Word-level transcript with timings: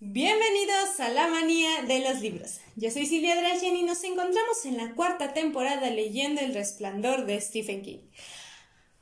Bienvenidos 0.00 1.00
a 1.00 1.08
la 1.08 1.26
manía 1.26 1.82
de 1.82 1.98
los 1.98 2.20
libros. 2.20 2.60
Yo 2.76 2.88
soy 2.88 3.04
Silvia 3.04 3.34
Drayen 3.34 3.74
y 3.74 3.82
nos 3.82 4.04
encontramos 4.04 4.64
en 4.64 4.76
la 4.76 4.94
cuarta 4.94 5.34
temporada 5.34 5.90
leyendo 5.90 6.40
El 6.40 6.54
resplandor 6.54 7.26
de 7.26 7.40
Stephen 7.40 7.82
King. 7.82 7.98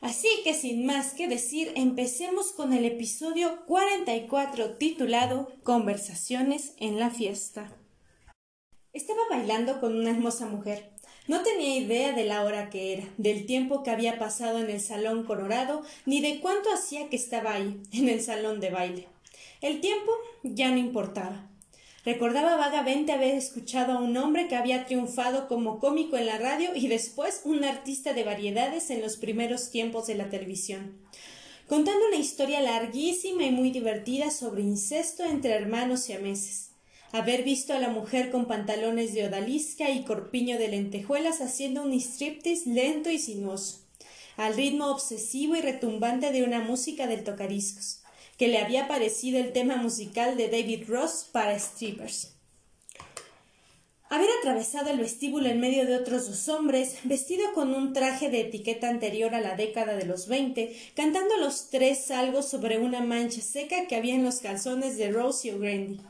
Así 0.01 0.27
que 0.43 0.55
sin 0.55 0.87
más 0.87 1.13
que 1.13 1.29
decir, 1.29 1.71
empecemos 1.77 2.53
con 2.53 2.73
el 2.73 2.87
episodio 2.87 3.67
44 3.67 4.79
titulado 4.79 5.53
Conversaciones 5.65 6.73
en 6.79 6.99
la 6.99 7.11
fiesta. 7.11 7.77
Estaba 8.95 9.21
bailando 9.29 9.81
con 9.81 9.99
una 9.99 10.13
hermosa 10.13 10.47
mujer. 10.47 10.93
No 11.29 11.43
tenía 11.43 11.77
idea 11.77 12.13
de 12.13 12.25
la 12.25 12.43
hora 12.43 12.71
que 12.71 12.95
era, 12.95 13.05
del 13.19 13.45
tiempo 13.45 13.83
que 13.83 13.91
había 13.91 14.19
pasado 14.19 14.61
en 14.61 14.71
el 14.71 14.81
salón 14.81 15.25
colorado, 15.27 15.83
ni 16.07 16.23
de 16.23 16.41
cuánto 16.41 16.73
hacía 16.73 17.11
que 17.11 17.17
estaba 17.17 17.53
ahí, 17.53 17.83
en 17.93 18.09
el 18.09 18.23
salón 18.23 18.61
de 18.61 18.71
baile. 18.71 19.09
El 19.61 19.81
tiempo 19.81 20.13
ya 20.55 20.71
no 20.71 20.79
importaba. 20.79 21.51
Recordaba 22.07 22.55
vagamente 22.55 23.11
haber 23.11 23.35
escuchado 23.35 23.95
a 23.95 24.01
un 24.01 24.17
hombre 24.17 24.47
que 24.47 24.55
había 24.55 24.87
triunfado 24.87 25.49
como 25.49 25.81
cómico 25.81 26.17
en 26.17 26.27
la 26.27 26.39
radio 26.39 26.71
y 26.73 26.87
después 26.87 27.41
un 27.43 27.65
artista 27.65 28.13
de 28.13 28.23
variedades 28.23 28.91
en 28.91 29.01
los 29.01 29.17
primeros 29.17 29.71
tiempos 29.71 30.07
de 30.07 30.15
la 30.15 30.31
televisión, 30.31 31.01
contando 31.67 32.07
una 32.07 32.19
historia 32.19 32.61
larguísima 32.61 33.43
y 33.43 33.51
muy 33.51 33.73
divertida 33.73 34.31
sobre 34.31 34.63
incesto 34.63 35.25
entre 35.25 35.55
hermanos 35.55 36.09
y 36.09 36.13
ameses. 36.13 36.71
Haber 37.11 37.43
visto 37.43 37.75
a 37.75 37.81
la 37.81 37.89
mujer 37.89 38.31
con 38.31 38.47
pantalones 38.47 39.13
de 39.13 39.27
odalisca 39.27 39.91
y 39.91 40.05
corpiño 40.05 40.59
de 40.59 40.69
lentejuelas 40.69 41.41
haciendo 41.41 41.83
un 41.83 41.93
striptease 41.93 42.71
lento 42.71 43.11
y 43.11 43.19
sinuoso, 43.19 43.81
al 44.37 44.55
ritmo 44.55 44.93
obsesivo 44.93 45.57
y 45.57 45.61
retumbante 45.61 46.31
de 46.31 46.45
una 46.45 46.61
música 46.61 47.09
del 47.09 47.25
tocadiscos 47.25 48.06
que 48.37 48.49
le 48.49 48.59
había 48.59 48.89
parecido 48.89 49.39
el 49.39 49.53
tema 49.53 49.77
musical 49.77 50.37
de 50.37 50.49
David 50.49 50.85
Ross 50.89 51.29
para 51.33 51.59
strippers. 51.59 52.33
Haber 54.09 54.29
atravesado 54.39 54.91
el 54.91 55.01
vestíbulo 55.01 55.49
en 55.49 55.59
medio 55.59 55.85
de 55.85 55.97
otros 55.97 56.29
dos 56.29 56.49
hombres, 56.49 56.97
vestido 57.03 57.53
con 57.55 57.75
un 57.75 57.93
traje 57.93 58.31
de 58.31 58.43
etiqueta 58.43 58.89
anterior 58.89 59.35
a 59.35 59.41
la 59.41 59.57
década 59.57 59.97
de 59.97 60.05
los 60.05 60.29
veinte, 60.29 60.77
cantando 60.95 61.37
los 61.39 61.71
tres 61.71 62.13
algo 62.13 62.43
sobre 62.43 62.79
una 62.79 63.01
mancha 63.01 63.41
seca 63.41 63.89
que 63.89 63.97
había 63.97 64.15
en 64.15 64.23
los 64.23 64.39
calzones 64.39 64.97
de 64.97 65.11
Rosie 65.11 65.55
O'Grady. 65.55 66.01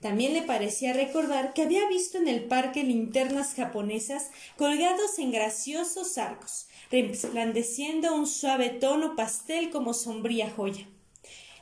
También 0.00 0.32
le 0.32 0.42
parecía 0.42 0.92
recordar 0.92 1.52
que 1.52 1.62
había 1.62 1.88
visto 1.88 2.18
en 2.18 2.28
el 2.28 2.44
parque 2.44 2.84
linternas 2.84 3.54
japonesas 3.54 4.30
colgados 4.56 5.18
en 5.18 5.32
graciosos 5.32 6.18
arcos, 6.18 6.68
resplandeciendo 6.92 8.14
un 8.14 8.28
suave 8.28 8.70
tono 8.70 9.16
pastel 9.16 9.70
como 9.70 9.92
sombría 9.92 10.48
joya. 10.50 10.86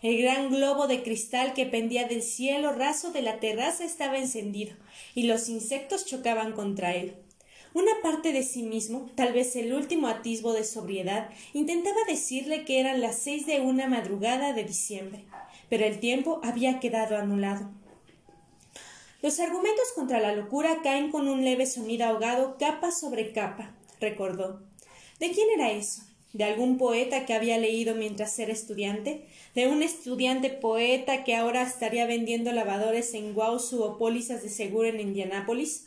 El 0.01 0.23
gran 0.23 0.51
globo 0.51 0.87
de 0.87 1.03
cristal 1.03 1.55
que 1.55 1.67
pendía 1.67 2.07
del 2.07 2.23
cielo 2.23 2.73
raso 2.73 3.11
de 3.11 3.21
la 3.21 3.41
terraza 3.41 3.85
estaba 3.85 4.17
encendido, 4.17 4.77
y 5.15 5.25
los 5.25 5.49
insectos 5.49 6.07
chocaban 6.07 6.53
contra 6.53 6.95
él. 6.95 7.17
Una 7.75 7.91
parte 8.01 8.33
de 8.33 8.45
sí 8.45 8.63
mismo, 8.63 9.11
tal 9.17 9.33
vez 9.33 9.57
el 9.57 9.73
último 9.73 10.07
atisbo 10.07 10.53
de 10.53 10.65
sobriedad, 10.65 11.31
intentaba 11.53 11.97
decirle 12.07 12.65
que 12.65 12.79
eran 12.79 13.01
las 13.01 13.19
seis 13.19 13.45
de 13.47 13.61
una 13.61 13.89
madrugada 13.89 14.53
de 14.53 14.65
diciembre, 14.65 15.25
pero 15.69 15.85
el 15.85 15.99
tiempo 15.99 16.41
había 16.45 16.79
quedado 16.79 17.17
anulado. 17.17 17.69
Los 19.21 19.41
argumentos 19.41 19.93
contra 19.97 20.21
la 20.21 20.33
locura 20.33 20.79
caen 20.83 21.11
con 21.11 21.27
un 21.27 21.45
leve 21.45 21.67
sonido 21.67 22.07
ahogado 22.07 22.57
capa 22.57 22.93
sobre 22.93 23.33
capa, 23.33 23.75
recordó. 24.01 24.63
¿De 25.19 25.33
quién 25.33 25.49
era 25.51 25.73
eso? 25.73 26.03
¿De 26.33 26.45
algún 26.45 26.77
poeta 26.79 27.25
que 27.25 27.35
había 27.35 27.59
leído 27.59 27.95
mientras 27.95 28.39
era 28.39 28.53
estudiante? 28.53 29.27
de 29.59 29.67
un 29.67 29.83
estudiante 29.83 30.51
poeta 30.51 31.25
que 31.25 31.35
ahora 31.35 31.63
estaría 31.63 32.07
vendiendo 32.07 32.53
lavadores 32.53 33.13
en 33.15 33.35
Guausu 33.35 33.83
o 33.83 33.99
pólizas 33.99 34.41
de 34.43 34.51
seguro 34.51 34.87
en 34.87 35.01
Indianápolis, 35.01 35.87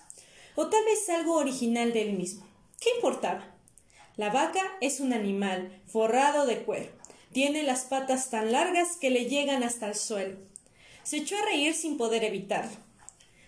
o 0.56 0.68
tal 0.68 0.84
vez 0.84 1.10
algo 1.10 1.36
original 1.36 1.94
de 1.94 2.02
él 2.02 2.18
mismo. 2.18 2.46
¿Qué 2.82 2.90
importaba? 2.96 3.56
La 4.18 4.30
vaca 4.30 4.62
es 4.82 5.00
un 5.00 5.14
animal 5.14 5.82
forrado 5.88 6.46
de 6.46 6.64
cuero. 6.64 6.92
Tiene 7.32 7.64
las 7.64 7.86
patas 7.86 8.30
tan 8.30 8.52
largas 8.52 8.98
que 8.98 9.10
le 9.10 9.28
llegan 9.28 9.64
hasta 9.64 9.88
el 9.88 9.96
suelo. 9.96 10.38
Se 11.04 11.18
echó 11.18 11.38
a 11.38 11.46
reír 11.46 11.74
sin 11.74 11.96
poder 11.96 12.26
evitarlo. 12.26 12.76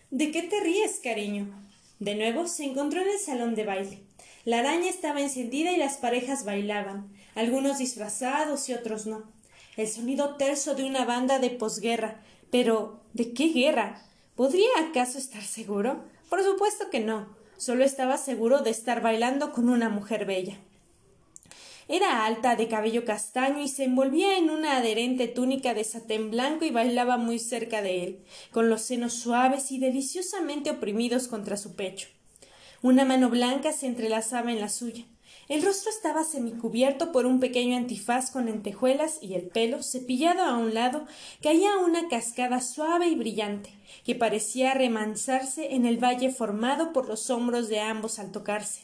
¿De 0.10 0.32
qué 0.32 0.44
te 0.44 0.62
ríes, 0.62 1.02
cariño? 1.04 1.68
De 2.00 2.16
nuevo 2.16 2.48
se 2.48 2.64
encontró 2.64 3.02
en 3.02 3.10
el 3.10 3.20
salón 3.20 3.56
de 3.56 3.66
baile. 3.66 4.00
La 4.46 4.60
araña 4.60 4.90
estaba 4.90 5.22
encendida 5.22 5.72
y 5.72 5.78
las 5.78 5.98
parejas 5.98 6.46
bailaban, 6.46 7.12
algunos 7.36 7.78
disfrazados 7.78 8.68
y 8.70 8.74
otros 8.74 9.06
no 9.06 9.24
el 9.78 9.88
sonido 9.88 10.36
terso 10.36 10.76
de 10.76 10.84
una 10.84 11.06
banda 11.06 11.40
de 11.40 11.50
posguerra. 11.50 12.22
Pero 12.52 13.02
¿de 13.14 13.34
qué 13.34 13.48
guerra? 13.48 14.04
¿Podría 14.36 14.70
acaso 14.88 15.18
estar 15.18 15.44
seguro? 15.44 16.04
Por 16.30 16.44
supuesto 16.44 16.90
que 16.90 17.00
no. 17.00 17.36
Solo 17.58 17.84
estaba 17.84 18.18
seguro 18.18 18.62
de 18.62 18.72
estar 18.72 19.02
bailando 19.02 19.52
con 19.52 19.70
una 19.70 19.90
mujer 19.90 20.26
bella. 20.26 20.58
Era 21.88 22.26
alta, 22.26 22.56
de 22.56 22.68
cabello 22.68 23.04
castaño 23.04 23.62
y 23.62 23.68
se 23.68 23.84
envolvía 23.84 24.38
en 24.38 24.50
una 24.50 24.78
adherente 24.78 25.28
túnica 25.28 25.74
de 25.74 25.84
satén 25.84 26.32
blanco 26.32 26.66
y 26.66 26.72
bailaba 26.72 27.18
muy 27.18 27.40
cerca 27.40 27.82
de 27.82 28.04
él, 28.04 28.20
con 28.52 28.70
los 28.70 28.82
senos 28.84 29.14
suaves 29.14 29.72
y 29.72 29.80
deliciosamente 29.80 30.72
oprimidos 30.72 31.28
contra 31.28 31.58
su 31.58 31.76
pecho. 31.76 32.08
Una 32.84 33.06
mano 33.06 33.30
blanca 33.30 33.72
se 33.72 33.88
entrelazaba 33.88 34.52
en 34.52 34.60
la 34.60 34.68
suya. 34.68 35.06
El 35.48 35.64
rostro 35.64 35.90
estaba 35.90 36.26
semicubierto 36.26 37.14
por 37.14 37.26
un 37.26 37.40
pequeño 37.40 37.78
antifaz 37.78 38.30
con 38.30 38.48
lentejuelas 38.48 39.20
y 39.22 39.36
el 39.36 39.44
pelo, 39.44 39.82
cepillado 39.82 40.44
a 40.44 40.58
un 40.58 40.74
lado, 40.74 41.06
caía 41.42 41.78
una 41.78 42.10
cascada 42.10 42.60
suave 42.60 43.08
y 43.08 43.16
brillante, 43.16 43.74
que 44.04 44.16
parecía 44.16 44.74
remansarse 44.74 45.76
en 45.76 45.86
el 45.86 45.98
valle 45.98 46.30
formado 46.30 46.92
por 46.92 47.08
los 47.08 47.30
hombros 47.30 47.70
de 47.70 47.80
ambos 47.80 48.20
al 48.20 48.34
tocarse. 48.34 48.82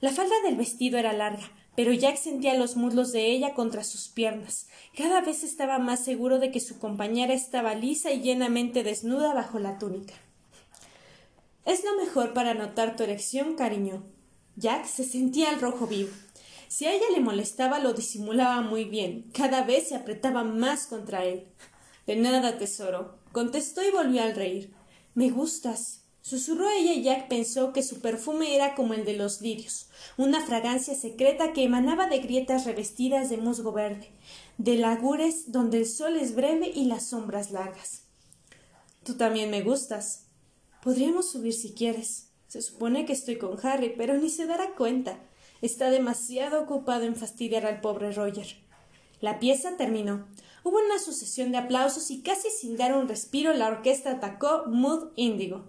La 0.00 0.10
falda 0.10 0.36
del 0.42 0.56
vestido 0.56 0.96
era 0.96 1.12
larga, 1.12 1.52
pero 1.76 1.92
Jack 1.92 2.16
sentía 2.16 2.54
los 2.54 2.74
muslos 2.74 3.12
de 3.12 3.26
ella 3.26 3.52
contra 3.52 3.84
sus 3.84 4.08
piernas. 4.08 4.66
Cada 4.96 5.20
vez 5.20 5.44
estaba 5.44 5.78
más 5.78 6.02
seguro 6.02 6.38
de 6.38 6.50
que 6.50 6.60
su 6.60 6.78
compañera 6.78 7.34
estaba 7.34 7.74
lisa 7.74 8.12
y 8.12 8.22
llenamente 8.22 8.82
desnuda 8.82 9.34
bajo 9.34 9.58
la 9.58 9.78
túnica. 9.78 10.14
Es 11.64 11.82
lo 11.84 11.96
mejor 11.96 12.32
para 12.34 12.54
notar 12.54 12.96
tu 12.96 13.02
erección, 13.02 13.54
cariño, 13.54 14.04
Jack 14.56 14.86
se 14.86 15.04
sentía 15.04 15.50
al 15.50 15.60
rojo 15.60 15.86
vivo. 15.86 16.10
Si 16.68 16.86
a 16.86 16.92
ella 16.92 17.06
le 17.12 17.20
molestaba, 17.20 17.80
lo 17.80 17.92
disimulaba 17.92 18.62
muy 18.62 18.84
bien. 18.84 19.30
Cada 19.32 19.64
vez 19.64 19.88
se 19.88 19.96
apretaba 19.96 20.44
más 20.44 20.86
contra 20.86 21.24
él. 21.24 21.48
De 22.06 22.16
nada, 22.16 22.56
tesoro, 22.56 23.18
contestó 23.32 23.82
y 23.82 23.90
volvió 23.90 24.22
al 24.22 24.34
reír. 24.34 24.72
Me 25.14 25.30
gustas. 25.30 26.02
Susurró 26.22 26.70
ella 26.70 26.92
y 26.92 27.02
Jack 27.02 27.28
pensó 27.28 27.72
que 27.72 27.82
su 27.82 28.00
perfume 28.00 28.54
era 28.54 28.74
como 28.74 28.94
el 28.94 29.04
de 29.04 29.14
los 29.14 29.42
lirios, 29.42 29.88
una 30.16 30.40
fragancia 30.40 30.94
secreta 30.94 31.52
que 31.52 31.64
emanaba 31.64 32.06
de 32.06 32.20
grietas 32.20 32.64
revestidas 32.64 33.28
de 33.28 33.36
musgo 33.36 33.72
verde, 33.72 34.10
de 34.56 34.76
lagures 34.76 35.52
donde 35.52 35.78
el 35.78 35.86
sol 35.86 36.16
es 36.16 36.34
breve 36.34 36.72
y 36.74 36.86
las 36.86 37.08
sombras 37.08 37.50
largas. 37.50 38.04
Tú 39.04 39.18
también 39.18 39.50
me 39.50 39.60
gustas. 39.60 40.23
Podríamos 40.84 41.30
subir 41.30 41.54
si 41.54 41.72
quieres. 41.72 42.28
Se 42.46 42.60
supone 42.60 43.06
que 43.06 43.14
estoy 43.14 43.38
con 43.38 43.58
Harry, 43.66 43.94
pero 43.96 44.18
ni 44.18 44.28
se 44.28 44.44
dará 44.44 44.74
cuenta. 44.74 45.18
Está 45.62 45.88
demasiado 45.88 46.62
ocupado 46.62 47.04
en 47.04 47.16
fastidiar 47.16 47.64
al 47.64 47.80
pobre 47.80 48.12
Roger. 48.12 48.58
La 49.22 49.38
pieza 49.38 49.78
terminó. 49.78 50.28
Hubo 50.62 50.76
una 50.76 50.98
sucesión 50.98 51.52
de 51.52 51.58
aplausos 51.58 52.10
y 52.10 52.20
casi 52.20 52.50
sin 52.50 52.76
dar 52.76 52.94
un 52.94 53.08
respiro 53.08 53.54
la 53.54 53.68
orquesta 53.68 54.10
atacó 54.10 54.64
Mood 54.66 55.12
Índigo. 55.16 55.64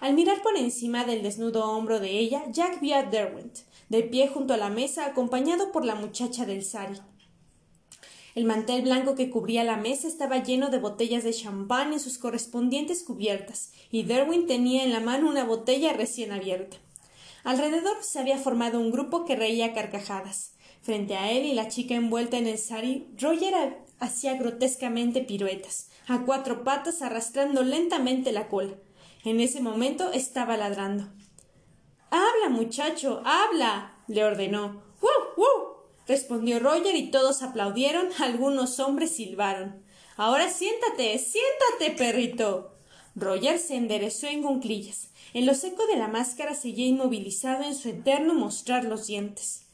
Al 0.00 0.14
mirar 0.14 0.42
por 0.42 0.56
encima 0.56 1.04
del 1.04 1.22
desnudo 1.22 1.70
hombro 1.70 2.00
de 2.00 2.10
ella, 2.18 2.42
Jack 2.50 2.80
vio 2.80 2.96
a 2.96 3.04
Derwent, 3.04 3.58
de 3.90 4.02
pie 4.02 4.26
junto 4.26 4.54
a 4.54 4.56
la 4.56 4.70
mesa, 4.70 5.06
acompañado 5.06 5.70
por 5.70 5.84
la 5.84 5.94
muchacha 5.94 6.46
del 6.46 6.64
Sari. 6.64 6.98
El 8.34 8.44
mantel 8.44 8.82
blanco 8.82 9.14
que 9.14 9.28
cubría 9.28 9.64
la 9.64 9.76
mesa 9.76 10.06
estaba 10.06 10.42
lleno 10.42 10.70
de 10.70 10.78
botellas 10.78 11.24
de 11.24 11.32
champán 11.32 11.92
en 11.92 12.00
sus 12.00 12.18
correspondientes 12.18 13.02
cubiertas, 13.02 13.72
y 13.90 14.04
Derwin 14.04 14.46
tenía 14.46 14.84
en 14.84 14.92
la 14.92 15.00
mano 15.00 15.28
una 15.28 15.44
botella 15.44 15.92
recién 15.92 16.32
abierta. 16.32 16.76
Alrededor 17.42 17.96
se 18.02 18.18
había 18.18 18.38
formado 18.38 18.78
un 18.78 18.90
grupo 18.90 19.24
que 19.24 19.36
reía 19.36 19.72
carcajadas. 19.72 20.52
Frente 20.82 21.16
a 21.16 21.30
él 21.32 21.44
y 21.44 21.54
la 21.54 21.68
chica 21.68 21.94
envuelta 21.94 22.38
en 22.38 22.46
el 22.46 22.58
sari, 22.58 23.08
Roger 23.18 23.78
hacía 23.98 24.34
grotescamente 24.34 25.20
piruetas, 25.20 25.90
a 26.06 26.24
cuatro 26.24 26.64
patas 26.64 27.02
arrastrando 27.02 27.62
lentamente 27.62 28.32
la 28.32 28.48
cola. 28.48 28.74
En 29.24 29.40
ese 29.40 29.60
momento 29.60 30.12
estaba 30.12 30.56
ladrando. 30.56 31.08
Habla, 32.10 32.48
muchacho, 32.48 33.22
habla. 33.24 33.94
le 34.08 34.24
ordenó. 34.24 34.82
¡Wuu! 35.00 35.36
¡Wuu! 35.36 35.59
Respondió 36.06 36.58
Roger 36.58 36.96
y 36.96 37.10
todos 37.10 37.42
aplaudieron, 37.42 38.08
algunos 38.18 38.80
hombres 38.80 39.16
silbaron. 39.16 39.82
Ahora 40.16 40.50
siéntate, 40.50 41.18
siéntate, 41.18 41.96
perrito. 41.96 42.74
Roger 43.14 43.58
se 43.58 43.76
enderezó 43.76 44.26
en 44.26 44.42
cunclillas. 44.42 45.08
En 45.32 45.46
lo 45.46 45.54
seco 45.54 45.86
de 45.86 45.96
la 45.96 46.08
máscara 46.08 46.54
seguía 46.54 46.86
inmovilizado 46.86 47.64
en 47.64 47.74
su 47.74 47.88
eterno 47.88 48.34
mostrar 48.34 48.84
los 48.84 49.06
dientes. 49.06 49.66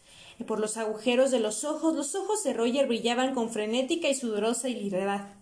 Por 0.46 0.61
los 0.61 0.76
agujeros 0.76 1.31
de 1.31 1.40
los 1.40 1.64
ojos, 1.64 1.94
los 1.94 2.14
ojos 2.14 2.44
de 2.44 2.52
Roger 2.52 2.87
brillaban 2.87 3.34
con 3.34 3.50
frenética 3.50 4.08
y 4.08 4.14
sudorosa 4.14 4.69
hilaridad. 4.69 5.34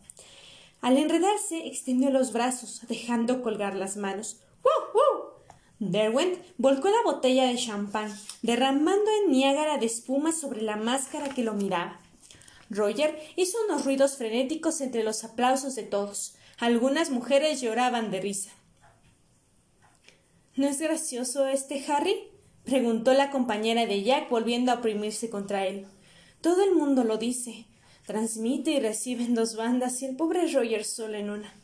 Al 0.81 0.99
enredarse, 0.99 1.67
extendió 1.67 2.11
los 2.11 2.33
brazos, 2.33 2.83
dejando 2.89 3.43
colgar 3.43 3.75
las 3.75 3.97
manos. 3.97 4.37
Derwent 5.81 6.39
volcó 6.57 6.89
la 6.89 7.03
botella 7.05 7.47
de 7.47 7.57
champán, 7.57 8.17
derramando 8.43 9.11
en 9.23 9.33
Niágara 9.33 9.79
de 9.79 9.87
espuma 9.87 10.33
sobre 10.33 10.63
la 10.63 10.77
máscara 10.77 11.31
que 11.31 11.43
lo 11.43 11.55
miraba. 11.55 12.01
Roger 12.71 13.19
hizo 13.37 13.59
unos 13.67 13.85
ruidos 13.85 14.17
frenéticos 14.17 14.81
entre 14.81 15.03
los 15.03 15.25
aplausos 15.25 15.75
de 15.75 15.83
todos. 15.83 16.37
Algunas 16.59 17.11
mujeres 17.11 17.61
lloraban 17.61 18.11
de 18.11 18.21
risa. 18.21 18.51
¿No 20.57 20.69
es 20.69 20.81
gracioso 20.81 21.47
este 21.47 21.85
Harry? 21.89 22.31
preguntó 22.65 23.13
la 23.13 23.31
compañera 23.31 23.87
de 23.87 24.03
Jack 24.03 24.31
volviendo 24.31 24.73
a 24.73 24.77
oprimirse 24.77 25.29
contra 25.29 25.67
él. 25.67 25.87
Todo 26.41 26.63
el 26.63 26.75
mundo 26.75 27.05
lo 27.05 27.19
dice. 27.19 27.67
Transmite 28.07 28.71
y 28.71 28.81
recibe 28.81 29.25
en 29.25 29.35
dos 29.35 29.57
bandas 29.57 30.01
y 30.03 30.07
el 30.07 30.17
pobre 30.17 30.47
Roger 30.53 30.85
solo 30.85 31.17
en 31.17 31.31
una. 31.31 31.55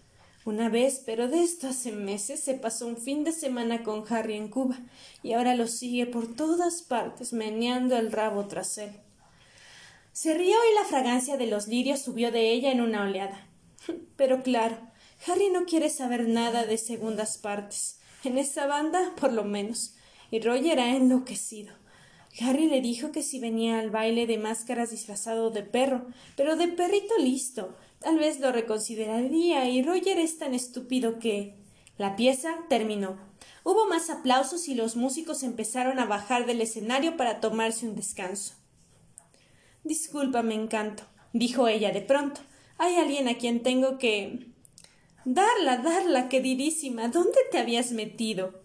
Una 0.51 0.69
vez, 0.69 1.01
pero 1.07 1.29
de 1.29 1.45
esto 1.45 1.69
hace 1.69 1.93
meses, 1.93 2.41
se 2.41 2.55
pasó 2.55 2.89
un 2.89 2.97
fin 2.97 3.23
de 3.23 3.31
semana 3.31 3.85
con 3.85 4.03
Harry 4.13 4.35
en 4.35 4.49
Cuba 4.49 4.81
y 5.23 5.35
ahora 5.35 5.55
lo 5.55 5.69
sigue 5.69 6.07
por 6.07 6.35
todas 6.35 6.83
partes, 6.83 7.33
meneando 7.33 7.97
el 7.97 8.11
rabo 8.11 8.49
tras 8.49 8.77
él. 8.79 8.91
Se 10.11 10.35
rió 10.35 10.57
y 10.73 10.75
la 10.75 10.85
fragancia 10.87 11.37
de 11.37 11.47
los 11.47 11.69
lirios 11.69 12.01
subió 12.01 12.33
de 12.33 12.51
ella 12.51 12.73
en 12.73 12.81
una 12.81 13.05
oleada. 13.05 13.47
Pero 14.17 14.43
claro, 14.43 14.77
Harry 15.25 15.51
no 15.51 15.67
quiere 15.67 15.89
saber 15.89 16.27
nada 16.27 16.67
de 16.67 16.79
segundas 16.79 17.39
partes. 17.39 18.01
En 18.25 18.37
esa 18.37 18.67
banda, 18.67 19.13
por 19.21 19.33
lo 19.33 19.45
menos. 19.45 19.95
Y 20.33 20.41
Roger 20.41 20.81
ha 20.81 20.97
enloquecido. 20.97 21.73
Harry 22.41 22.67
le 22.67 22.81
dijo 22.81 23.13
que 23.13 23.23
si 23.23 23.39
venía 23.39 23.79
al 23.79 23.91
baile 23.91 24.27
de 24.27 24.39
máscaras 24.39 24.91
disfrazado 24.91 25.51
de 25.51 25.63
perro, 25.63 26.07
pero 26.37 26.57
de 26.57 26.67
perrito 26.67 27.17
listo, 27.19 27.77
Tal 28.01 28.19
vez 28.19 28.41
lo 28.41 28.51
reconsideraría 28.51 29.69
y 29.69 29.83
Roger 29.83 30.19
es 30.19 30.39
tan 30.39 30.55
estúpido 30.55 31.19
que. 31.19 31.55
La 31.99 32.17
pieza 32.17 32.57
terminó. 32.71 33.19
Hubo 33.63 33.87
más 33.87 34.09
aplausos 34.09 34.69
y 34.69 34.75
los 34.75 34.97
músicos 34.97 35.43
empezaron 35.43 35.99
a 35.99 36.07
bajar 36.07 36.47
del 36.47 36.63
escenario 36.63 37.19
para 37.19 37.41
tomarse 37.41 37.87
un 37.87 37.95
descanso. 37.95 38.55
Discúlpame, 39.85 40.55
encanto, 40.55 41.03
dijo 41.35 41.69
ella 41.69 41.91
de 41.93 42.01
pronto. 42.01 42.41
Hay 42.79 42.97
alguien 42.97 43.29
a 43.29 43.37
quien 43.37 43.63
tengo 43.63 43.99
que. 43.99 44.47
Darla, 45.27 45.77
darla, 45.77 46.31
queridísima. 46.31 47.09
¿Dónde 47.09 47.39
te 47.51 47.59
habías 47.59 47.93
metido? 47.93 48.63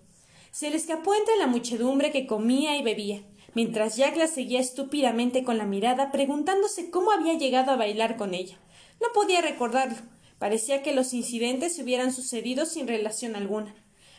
Se 0.51 0.69
le 0.69 0.77
escapó 0.77 1.13
entre 1.13 1.35
la 1.35 1.47
muchedumbre 1.47 2.13
que 2.13 2.25
comía 2.25 2.77
y 2.77 2.83
bebía, 2.83 3.23
mientras 3.53 3.97
Jack 3.97 4.15
la 4.15 4.27
seguía 4.27 4.61
estúpidamente 4.61 5.43
con 5.43 5.57
la 5.57 5.65
mirada, 5.65 6.13
preguntándose 6.13 6.89
cómo 6.89 7.11
había 7.11 7.33
llegado 7.33 7.71
a 7.71 7.75
bailar 7.75 8.15
con 8.15 8.33
ella. 8.33 8.57
No 9.01 9.07
podía 9.13 9.41
recordarlo. 9.41 9.97
Parecía 10.39 10.83
que 10.83 10.93
los 10.93 11.13
incidentes 11.13 11.75
se 11.75 11.83
hubieran 11.83 12.13
sucedido 12.13 12.65
sin 12.65 12.87
relación 12.87 13.35
alguna. 13.35 13.75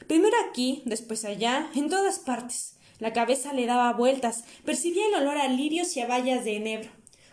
Primero 0.07 0.37
aquí, 0.49 0.83
después 0.85 1.25
allá, 1.25 1.71
en 1.75 1.89
todas 1.89 2.19
partes. 2.19 2.77
La 2.99 3.13
cabeza 3.13 3.53
le 3.53 3.67
daba 3.67 3.93
vueltas, 3.93 4.45
percibía 4.65 5.07
el 5.07 5.15
olor 5.15 5.37
a 5.37 5.49
lirios 5.49 5.97
y 5.97 6.01
a 6.01 6.07
bayas 6.07 6.45
de 6.45 6.57
enebro. 6.57 6.91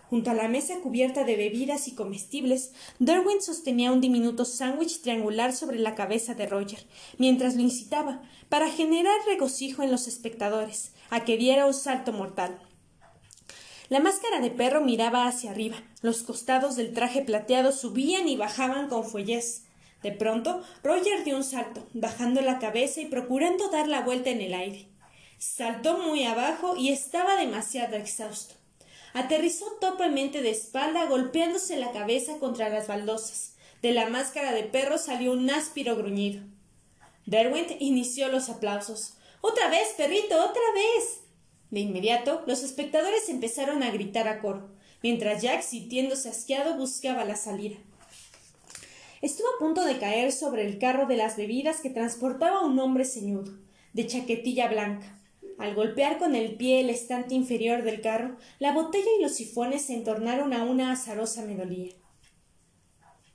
Junto 0.09 0.29
a 0.29 0.33
la 0.33 0.47
mesa 0.47 0.79
cubierta 0.81 1.23
de 1.23 1.37
bebidas 1.37 1.87
y 1.87 1.95
comestibles, 1.95 2.73
Derwin 2.99 3.41
sostenía 3.41 3.91
un 3.91 4.01
diminuto 4.01 4.45
sándwich 4.45 5.01
triangular 5.01 5.53
sobre 5.53 5.79
la 5.79 5.95
cabeza 5.95 6.35
de 6.35 6.45
Roger, 6.45 6.85
mientras 7.17 7.55
lo 7.55 7.61
incitaba, 7.61 8.21
para 8.49 8.69
generar 8.69 9.15
regocijo 9.25 9.81
en 9.81 9.91
los 9.91 10.07
espectadores, 10.07 10.91
a 11.09 11.23
que 11.23 11.37
diera 11.37 11.65
un 11.65 11.73
salto 11.73 12.11
mortal. 12.11 12.59
La 13.93 13.99
máscara 13.99 14.39
de 14.39 14.49
perro 14.49 14.81
miraba 14.81 15.27
hacia 15.27 15.51
arriba. 15.51 15.75
Los 16.01 16.23
costados 16.23 16.75
del 16.75 16.93
traje 16.93 17.21
plateado 17.21 17.71
subían 17.71 18.27
y 18.27 18.35
bajaban 18.35 18.89
con 18.89 19.05
fuellez. 19.05 19.65
De 20.01 20.11
pronto, 20.11 20.63
Roger 20.81 21.23
dio 21.23 21.37
un 21.37 21.43
salto, 21.43 21.85
bajando 21.93 22.41
la 22.41 22.57
cabeza 22.57 23.01
y 23.01 23.05
procurando 23.05 23.69
dar 23.69 23.87
la 23.87 24.01
vuelta 24.01 24.31
en 24.31 24.41
el 24.41 24.55
aire. 24.55 24.87
Saltó 25.37 25.99
muy 25.99 26.23
abajo 26.23 26.75
y 26.75 26.89
estaba 26.89 27.35
demasiado 27.35 27.95
exhausto. 27.95 28.55
Aterrizó 29.13 29.65
torpemente 29.79 30.41
de 30.41 30.49
espalda, 30.49 31.05
golpeándose 31.05 31.77
la 31.77 31.91
cabeza 31.91 32.39
contra 32.39 32.69
las 32.69 32.87
baldosas. 32.87 33.57
De 33.83 33.91
la 33.91 34.09
máscara 34.09 34.53
de 34.53 34.63
perro 34.63 34.97
salió 34.97 35.33
un 35.33 35.47
áspero 35.51 35.95
gruñido. 35.95 36.41
Derwent 37.27 37.79
inició 37.79 38.29
los 38.29 38.49
aplausos. 38.49 39.17
Otra 39.41 39.69
vez, 39.69 39.89
perrito, 39.95 40.35
otra 40.43 40.63
vez. 40.73 41.22
De 41.73 41.79
inmediato, 41.79 42.43
los 42.45 42.61
espectadores 42.61 43.29
empezaron 43.29 43.81
a 43.81 43.89
gritar 43.89 44.27
a 44.27 44.41
coro, 44.41 44.69
mientras 45.01 45.41
Jack, 45.41 45.63
sintiéndose 45.63 46.29
asqueado, 46.29 46.77
buscaba 46.77 47.25
la 47.25 47.35
salida. 47.35 47.77
Estuvo 49.23 49.47
a 49.47 49.57
punto 49.57 49.83
de 49.83 49.97
caer 49.97 50.31
sobre 50.31 50.67
el 50.67 50.77
carro 50.77 51.07
de 51.07 51.17
las 51.17 51.35
bebidas 51.35 51.81
que 51.81 51.89
transportaba 51.89 52.63
un 52.63 52.77
hombre 52.77 53.05
ceñudo, 53.05 53.57
de 53.93 54.05
chaquetilla 54.05 54.67
blanca. 54.67 55.19
Al 55.57 55.73
golpear 55.73 56.19
con 56.19 56.35
el 56.35 56.57
pie 56.57 56.81
el 56.81 56.91
estante 56.91 57.33
inferior 57.33 57.81
del 57.81 58.01
carro, 58.01 58.37
la 58.59 58.71
botella 58.71 59.09
y 59.17 59.23
los 59.23 59.33
sifones 59.33 59.81
se 59.81 59.95
entornaron 59.95 60.53
a 60.53 60.65
una 60.65 60.91
azarosa 60.91 61.41
melodía. 61.41 61.95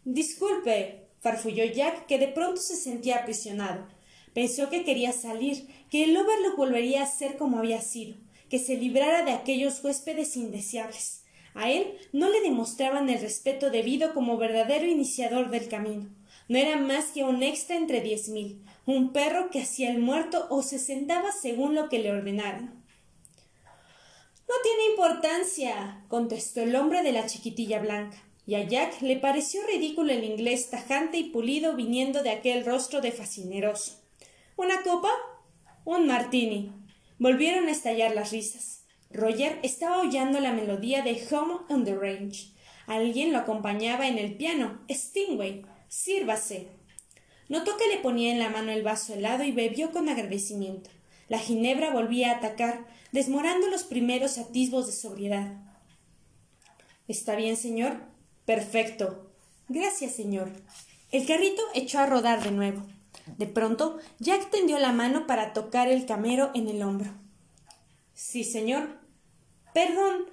Disculpe, 0.04 1.08
farfulló 1.18 1.64
Jack, 1.64 2.06
que 2.06 2.20
de 2.20 2.28
pronto 2.28 2.60
se 2.60 2.76
sentía 2.76 3.16
aprisionado. 3.16 3.88
Pensó 4.32 4.70
que 4.70 4.84
quería 4.84 5.10
salir, 5.10 5.66
que 5.90 6.04
el 6.04 6.16
Overlook 6.16 6.56
volvería 6.56 7.02
a 7.02 7.06
ser 7.06 7.36
como 7.36 7.58
había 7.58 7.80
sido, 7.80 8.14
que 8.48 8.58
se 8.58 8.76
librara 8.76 9.24
de 9.24 9.32
aquellos 9.32 9.82
huéspedes 9.82 10.36
indeseables. 10.36 11.24
A 11.54 11.70
él 11.70 11.98
no 12.12 12.30
le 12.30 12.40
demostraban 12.40 13.08
el 13.08 13.20
respeto 13.20 13.70
debido 13.70 14.14
como 14.14 14.36
verdadero 14.36 14.86
iniciador 14.86 15.50
del 15.50 15.68
camino. 15.68 16.08
No 16.48 16.58
era 16.58 16.76
más 16.76 17.06
que 17.06 17.24
un 17.24 17.42
extra 17.42 17.76
entre 17.76 18.00
diez 18.00 18.28
mil, 18.28 18.64
un 18.86 19.12
perro 19.12 19.50
que 19.50 19.60
hacía 19.60 19.90
el 19.90 19.98
muerto 19.98 20.46
o 20.50 20.62
se 20.62 20.78
sentaba 20.78 21.30
según 21.32 21.74
lo 21.74 21.88
que 21.88 21.98
le 21.98 22.10
ordenaran. 22.10 22.82
No 24.48 24.54
tiene 24.62 24.90
importancia, 24.92 26.04
contestó 26.08 26.62
el 26.62 26.74
hombre 26.74 27.02
de 27.02 27.12
la 27.12 27.26
chiquitilla 27.26 27.80
blanca, 27.80 28.16
y 28.46 28.54
a 28.54 28.66
Jack 28.66 29.02
le 29.02 29.16
pareció 29.16 29.60
ridículo 29.66 30.10
el 30.10 30.24
inglés 30.24 30.70
tajante 30.70 31.18
y 31.18 31.24
pulido 31.24 31.76
viniendo 31.76 32.22
de 32.22 32.30
aquel 32.30 32.64
rostro 32.64 33.02
de 33.02 33.12
fascineroso. 33.12 34.00
¿Una 34.56 34.82
copa? 34.82 35.10
Un 35.84 36.06
martini. 36.06 36.72
Volvieron 37.18 37.66
a 37.66 37.72
estallar 37.72 38.14
las 38.14 38.30
risas. 38.30 38.84
Roger 39.10 39.58
estaba 39.62 40.00
oyendo 40.00 40.38
la 40.38 40.52
melodía 40.52 41.02
de 41.02 41.20
Home 41.30 41.54
on 41.68 41.84
the 41.84 41.96
Range. 41.96 42.52
Alguien 42.86 43.32
lo 43.32 43.38
acompañaba 43.38 44.06
en 44.06 44.18
el 44.18 44.36
piano. 44.36 44.80
Stingway. 44.88 45.64
Sírvase. 45.88 46.68
Notó 47.48 47.76
que 47.76 47.88
le 47.88 47.98
ponía 47.98 48.30
en 48.30 48.38
la 48.38 48.50
mano 48.50 48.70
el 48.70 48.82
vaso 48.82 49.14
helado 49.14 49.42
y 49.42 49.52
bebió 49.52 49.90
con 49.90 50.08
agradecimiento. 50.08 50.90
La 51.28 51.38
ginebra 51.38 51.90
volvía 51.90 52.32
a 52.32 52.36
atacar, 52.36 52.86
desmorando 53.10 53.68
los 53.68 53.84
primeros 53.84 54.38
atisbos 54.38 54.86
de 54.86 54.92
sobriedad. 54.92 55.56
¿Está 57.08 57.36
bien, 57.36 57.56
señor? 57.56 58.02
Perfecto. 58.44 59.32
Gracias, 59.68 60.12
señor. 60.12 60.50
El 61.10 61.26
carrito 61.26 61.62
echó 61.74 61.98
a 61.98 62.06
rodar 62.06 62.42
de 62.42 62.50
nuevo. 62.50 62.86
De 63.36 63.46
pronto, 63.46 63.98
Jack 64.18 64.50
tendió 64.50 64.78
la 64.78 64.92
mano 64.92 65.26
para 65.26 65.52
tocar 65.52 65.88
el 65.88 66.06
camero 66.06 66.50
en 66.54 66.68
el 66.68 66.82
hombro. 66.82 67.10
Sí, 68.14 68.44
señor. 68.44 68.98
Perdón, 69.74 70.24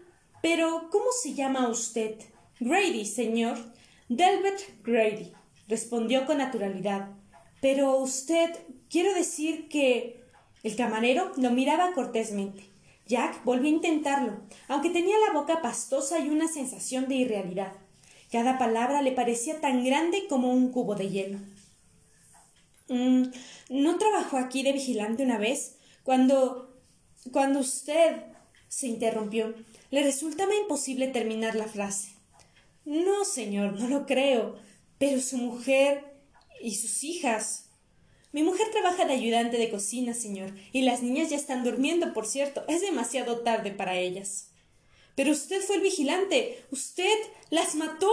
pero 0.41 0.89
¿cómo 0.91 1.05
se 1.11 1.33
llama 1.33 1.67
usted? 1.69 2.15
Grady, 2.59 3.05
señor. 3.05 3.57
Delbert 4.09 4.61
Grady, 4.83 5.33
respondió 5.67 6.25
con 6.25 6.37
naturalidad. 6.37 7.09
Pero 7.61 7.97
usted, 7.97 8.51
quiero 8.89 9.13
decir 9.13 9.67
que. 9.67 10.23
El 10.63 10.75
camarero 10.75 11.31
lo 11.37 11.51
miraba 11.51 11.93
cortésmente. 11.93 12.63
Jack 13.07 13.43
volvió 13.43 13.67
a 13.67 13.75
intentarlo, 13.75 14.33
aunque 14.67 14.89
tenía 14.89 15.15
la 15.27 15.39
boca 15.39 15.61
pastosa 15.61 16.19
y 16.19 16.29
una 16.29 16.47
sensación 16.47 17.07
de 17.07 17.15
irrealidad. 17.15 17.73
Cada 18.31 18.57
palabra 18.57 19.03
le 19.03 19.11
parecía 19.11 19.61
tan 19.61 19.85
grande 19.85 20.25
como 20.27 20.51
un 20.51 20.71
cubo 20.71 20.95
de 20.95 21.09
hielo. 21.09 21.37
Mm, 22.87 23.23
¿No 23.69 23.97
trabajó 23.97 24.37
aquí 24.37 24.63
de 24.63 24.73
vigilante 24.73 25.23
una 25.23 25.37
vez? 25.37 25.77
Cuando. 26.03 26.79
cuando 27.31 27.59
usted. 27.59 28.23
se 28.67 28.87
interrumpió. 28.87 29.55
Le 29.91 30.03
resultaba 30.03 30.55
imposible 30.55 31.07
terminar 31.07 31.55
la 31.55 31.67
frase. 31.67 32.09
No, 32.85 33.25
señor, 33.25 33.79
no 33.79 33.87
lo 33.87 34.05
creo. 34.05 34.55
Pero 34.97 35.19
su 35.21 35.37
mujer. 35.37 36.13
y 36.61 36.75
sus 36.75 37.03
hijas. 37.03 37.65
Mi 38.31 38.43
mujer 38.43 38.67
trabaja 38.71 39.05
de 39.05 39.13
ayudante 39.13 39.57
de 39.57 39.69
cocina, 39.69 40.13
señor, 40.13 40.53
y 40.73 40.81
las 40.81 41.01
niñas 41.01 41.29
ya 41.29 41.37
están 41.37 41.63
durmiendo, 41.63 42.11
por 42.11 42.27
cierto. 42.27 42.65
Es 42.67 42.81
demasiado 42.81 43.39
tarde 43.39 43.71
para 43.71 43.97
ellas. 43.97 44.49
Pero 45.15 45.31
usted 45.31 45.61
fue 45.61 45.77
el 45.77 45.81
vigilante. 45.81 46.65
Usted 46.69 47.15
las 47.49 47.75
mató. 47.75 48.11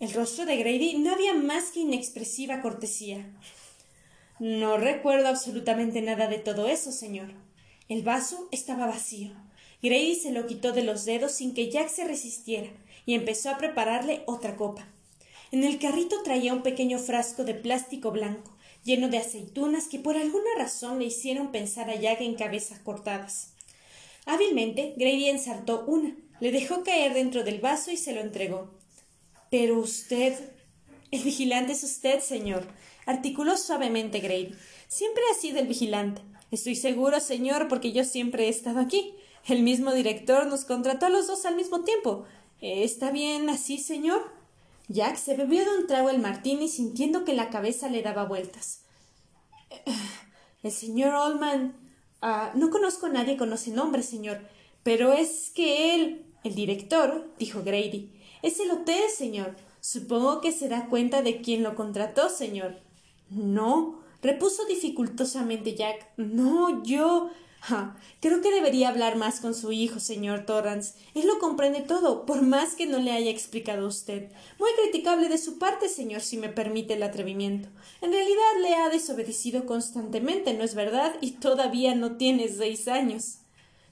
El 0.00 0.12
rostro 0.12 0.46
de 0.46 0.56
Grady 0.56 0.98
no 0.98 1.12
había 1.12 1.34
más 1.34 1.70
que 1.70 1.80
inexpresiva 1.80 2.62
cortesía. 2.62 3.30
No 4.38 4.76
recuerdo 4.76 5.28
absolutamente 5.28 6.02
nada 6.02 6.28
de 6.28 6.38
todo 6.38 6.66
eso, 6.66 6.92
señor. 6.92 7.32
El 7.88 8.02
vaso 8.02 8.48
estaba 8.52 8.86
vacío. 8.86 9.32
Grady 9.82 10.14
se 10.14 10.32
lo 10.32 10.46
quitó 10.46 10.72
de 10.72 10.82
los 10.82 11.04
dedos 11.04 11.32
sin 11.32 11.54
que 11.54 11.70
Jack 11.70 11.88
se 11.88 12.04
resistiera 12.04 12.70
y 13.06 13.14
empezó 13.14 13.50
a 13.50 13.56
prepararle 13.56 14.24
otra 14.26 14.56
copa. 14.56 14.88
En 15.52 15.64
el 15.64 15.78
carrito 15.78 16.22
traía 16.22 16.52
un 16.52 16.62
pequeño 16.62 16.98
frasco 16.98 17.44
de 17.44 17.54
plástico 17.54 18.10
blanco, 18.10 18.56
lleno 18.84 19.08
de 19.08 19.18
aceitunas 19.18 19.88
que 19.88 20.00
por 20.00 20.16
alguna 20.16 20.50
razón 20.58 20.98
le 20.98 21.06
hicieron 21.06 21.50
pensar 21.50 21.88
a 21.88 21.94
Jack 21.94 22.20
en 22.20 22.34
cabezas 22.34 22.80
cortadas. 22.80 23.54
Hábilmente, 24.26 24.94
Grady 24.96 25.28
ensartó 25.28 25.84
una, 25.86 26.16
le 26.40 26.50
dejó 26.50 26.82
caer 26.82 27.14
dentro 27.14 27.42
del 27.44 27.60
vaso 27.60 27.90
y 27.90 27.96
se 27.96 28.12
lo 28.12 28.20
entregó. 28.20 28.74
Pero 29.50 29.78
usted. 29.78 30.34
El 31.12 31.22
vigilante 31.22 31.72
es 31.72 31.84
usted, 31.84 32.18
señor, 32.18 32.66
articuló 33.06 33.56
suavemente 33.56 34.20
Grady. 34.20 34.54
Siempre 34.88 35.22
ha 35.30 35.40
sido 35.40 35.58
el 35.58 35.66
vigilante. 35.66 36.20
Estoy 36.50 36.76
seguro, 36.76 37.18
señor, 37.20 37.68
porque 37.68 37.92
yo 37.92 38.04
siempre 38.04 38.46
he 38.46 38.48
estado 38.48 38.80
aquí. 38.80 39.14
El 39.46 39.62
mismo 39.62 39.92
director 39.92 40.46
nos 40.46 40.64
contrató 40.64 41.06
a 41.06 41.10
los 41.10 41.26
dos 41.26 41.44
al 41.46 41.56
mismo 41.56 41.82
tiempo. 41.82 42.24
¿Está 42.60 43.10
bien 43.10 43.48
así, 43.48 43.78
señor? 43.78 44.22
Jack 44.88 45.16
se 45.16 45.36
bebió 45.36 45.64
de 45.64 45.78
un 45.78 45.86
trago 45.86 46.10
el 46.10 46.18
martini 46.20 46.68
sintiendo 46.68 47.24
que 47.24 47.34
la 47.34 47.50
cabeza 47.50 47.88
le 47.88 48.02
daba 48.02 48.24
vueltas. 48.24 48.82
El 50.62 50.72
señor 50.72 51.14
Oldman. 51.14 51.76
Ah, 52.22 52.52
no 52.54 52.70
conozco 52.70 53.06
a 53.06 53.10
nadie 53.10 53.36
con 53.36 53.52
ese 53.52 53.70
nombre, 53.70 54.02
señor. 54.02 54.40
Pero 54.82 55.12
es 55.12 55.50
que 55.50 55.94
él. 55.94 56.26
El 56.44 56.54
director, 56.54 57.28
dijo 57.38 57.62
Grady. 57.64 58.12
Es 58.42 58.60
el 58.60 58.70
hotel, 58.70 59.02
señor. 59.10 59.56
Supongo 59.80 60.40
que 60.40 60.52
se 60.52 60.68
da 60.68 60.86
cuenta 60.88 61.22
de 61.22 61.40
quién 61.40 61.62
lo 61.62 61.74
contrató, 61.74 62.28
señor. 62.30 62.85
No, 63.30 64.00
repuso 64.22 64.64
dificultosamente 64.66 65.74
Jack. 65.74 66.08
No, 66.16 66.82
yo. 66.84 67.30
Creo 68.20 68.40
que 68.42 68.52
debería 68.52 68.90
hablar 68.90 69.16
más 69.16 69.40
con 69.40 69.54
su 69.54 69.72
hijo, 69.72 69.98
señor 69.98 70.46
Torrance. 70.46 70.94
Él 71.14 71.26
lo 71.26 71.38
comprende 71.40 71.80
todo, 71.80 72.24
por 72.24 72.42
más 72.42 72.74
que 72.76 72.86
no 72.86 72.98
le 72.98 73.10
haya 73.10 73.30
explicado 73.30 73.86
a 73.86 73.88
usted. 73.88 74.30
Muy 74.58 74.70
criticable 74.80 75.28
de 75.28 75.38
su 75.38 75.58
parte, 75.58 75.88
señor, 75.88 76.20
si 76.20 76.36
me 76.36 76.48
permite 76.48 76.94
el 76.94 77.02
atrevimiento. 77.02 77.68
En 78.00 78.12
realidad 78.12 78.60
le 78.60 78.74
ha 78.74 78.88
desobedecido 78.88 79.66
constantemente, 79.66 80.54
¿no 80.54 80.62
es 80.62 80.76
verdad? 80.76 81.16
Y 81.20 81.32
todavía 81.32 81.94
no 81.94 82.16
tiene 82.16 82.48
seis 82.48 82.86
años. 82.86 83.38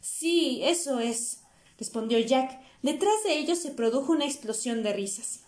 Sí, 0.00 0.61
eso 0.62 1.00
es, 1.00 1.41
respondió 1.79 2.19
Jack. 2.21 2.61
Detrás 2.83 3.25
de 3.25 3.38
ellos 3.38 3.59
se 3.59 3.71
produjo 3.71 4.12
una 4.12 4.26
explosión 4.26 4.83
de 4.83 4.93
risas. 4.93 5.44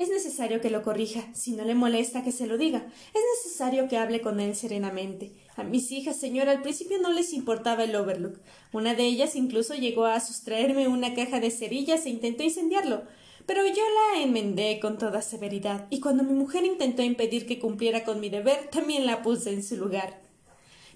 Es 0.00 0.08
necesario 0.08 0.62
que 0.62 0.70
lo 0.70 0.82
corrija, 0.82 1.28
si 1.34 1.52
no 1.52 1.62
le 1.62 1.74
molesta 1.74 2.24
que 2.24 2.32
se 2.32 2.46
lo 2.46 2.56
diga. 2.56 2.86
Es 3.12 3.20
necesario 3.44 3.86
que 3.86 3.98
hable 3.98 4.22
con 4.22 4.40
él 4.40 4.56
serenamente. 4.56 5.30
A 5.56 5.62
mis 5.62 5.92
hijas, 5.92 6.18
señora, 6.18 6.52
al 6.52 6.62
principio 6.62 6.98
no 7.02 7.12
les 7.12 7.34
importaba 7.34 7.84
el 7.84 7.94
Overlook. 7.94 8.40
Una 8.72 8.94
de 8.94 9.04
ellas 9.04 9.36
incluso 9.36 9.74
llegó 9.74 10.06
a 10.06 10.18
sustraerme 10.20 10.88
una 10.88 11.12
caja 11.12 11.38
de 11.38 11.50
cerillas 11.50 12.06
e 12.06 12.08
intentó 12.08 12.42
incendiarlo. 12.42 13.02
Pero 13.44 13.66
yo 13.66 13.74
la 14.14 14.22
enmendé 14.22 14.80
con 14.80 14.96
toda 14.96 15.20
severidad, 15.20 15.86
y 15.90 16.00
cuando 16.00 16.24
mi 16.24 16.32
mujer 16.32 16.64
intentó 16.64 17.02
impedir 17.02 17.44
que 17.44 17.58
cumpliera 17.58 18.02
con 18.02 18.20
mi 18.20 18.30
deber, 18.30 18.70
también 18.70 19.04
la 19.04 19.20
puse 19.20 19.52
en 19.52 19.62
su 19.62 19.76
lugar. 19.76 20.22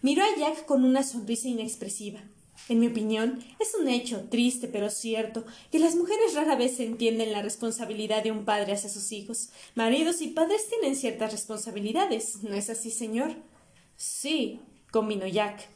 Miró 0.00 0.23
a 0.23 0.34
Jack 0.38 0.64
con 0.64 0.82
una 0.82 1.02
sonrisa 1.02 1.49
inexpresiva. 1.49 2.23
En 2.68 2.80
mi 2.80 2.87
opinión, 2.87 3.44
es 3.61 3.75
un 3.75 3.88
hecho, 3.88 4.25
triste 4.30 4.68
pero 4.68 4.88
cierto, 4.88 5.44
que 5.71 5.78
las 5.78 5.97
mujeres 5.97 6.35
rara 6.35 6.56
vez 6.56 6.80
entienden 6.80 7.33
la 7.33 7.42
responsabilidad 7.42 8.23
de 8.23 8.33
un 8.33 8.47
padre 8.47 8.73
hacia 8.73 8.88
sus 8.88 9.12
hijos. 9.12 9.50
Maridos 9.75 10.23
y 10.23 10.28
padres 10.28 10.68
tienen 10.68 10.97
ciertas 10.97 11.33
responsabilidades, 11.33 12.42
¿no 12.42 12.54
es 12.54 12.71
así, 12.71 12.90
señor? 12.90 13.35
Sí, 13.97 14.61
combinó 14.90 15.26
Jack. 15.26 15.68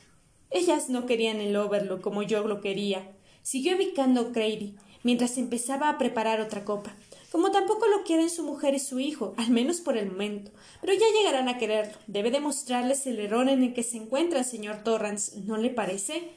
Ellas 0.50 0.88
no 0.88 1.04
querían 1.04 1.40
el 1.40 1.54
Overlook 1.56 2.00
como 2.00 2.22
yo 2.22 2.46
lo 2.46 2.62
quería. 2.62 3.12
Siguió 3.42 3.76
ubicando 3.76 4.30
Grady, 4.32 4.74
mientras 5.02 5.36
empezaba 5.36 5.90
a 5.90 5.98
preparar 5.98 6.40
otra 6.40 6.64
copa. 6.64 6.94
Como 7.30 7.50
tampoco 7.50 7.86
lo 7.86 8.04
quieren 8.04 8.30
su 8.30 8.42
mujer 8.42 8.74
y 8.74 8.78
su 8.78 8.98
hijo, 8.98 9.34
al 9.36 9.50
menos 9.50 9.82
por 9.82 9.98
el 9.98 10.10
momento. 10.10 10.50
Pero 10.80 10.94
ya 10.94 11.04
llegarán 11.18 11.48
a 11.50 11.58
quererlo. 11.58 11.98
Debe 12.06 12.30
demostrarles 12.30 13.06
el 13.06 13.20
error 13.20 13.46
en 13.50 13.62
el 13.62 13.74
que 13.74 13.82
se 13.82 13.98
encuentra, 13.98 14.42
señor 14.42 14.82
Torrance. 14.82 15.38
¿No 15.42 15.58
le 15.58 15.68
parece? 15.68 16.30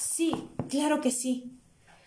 Sí, 0.00 0.32
claro 0.68 1.02
que 1.02 1.10
sí. 1.10 1.52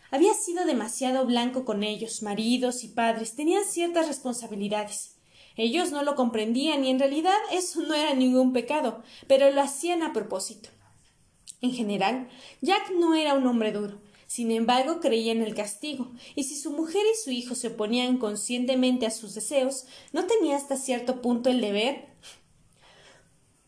Había 0.09 0.33
sido 0.33 0.65
demasiado 0.65 1.25
blanco 1.27 1.63
con 1.63 1.83
ellos, 1.83 2.23
maridos 2.23 2.83
y 2.83 2.87
padres, 2.87 3.35
tenían 3.35 3.65
ciertas 3.65 4.07
responsabilidades. 4.07 5.17
Ellos 5.55 5.91
no 5.91 6.01
lo 6.03 6.15
comprendían 6.15 6.83
y 6.83 6.89
en 6.89 6.97
realidad 6.97 7.37
eso 7.51 7.81
no 7.81 7.93
era 7.93 8.15
ningún 8.15 8.51
pecado, 8.51 9.03
pero 9.27 9.51
lo 9.51 9.61
hacían 9.61 10.01
a 10.01 10.11
propósito. 10.11 10.69
En 11.61 11.71
general, 11.71 12.29
Jack 12.61 12.91
no 12.97 13.13
era 13.13 13.35
un 13.35 13.45
hombre 13.45 13.71
duro, 13.71 14.01
sin 14.25 14.49
embargo 14.49 14.99
creía 14.99 15.31
en 15.31 15.43
el 15.43 15.53
castigo, 15.53 16.11
y 16.35 16.45
si 16.45 16.55
su 16.55 16.71
mujer 16.71 17.03
y 17.11 17.23
su 17.23 17.29
hijo 17.29 17.53
se 17.53 17.67
oponían 17.67 18.17
conscientemente 18.17 19.05
a 19.05 19.11
sus 19.11 19.35
deseos, 19.35 19.85
no 20.11 20.25
tenía 20.25 20.55
hasta 20.55 20.77
cierto 20.77 21.21
punto 21.21 21.51
el 21.51 21.61
deber. 21.61 22.07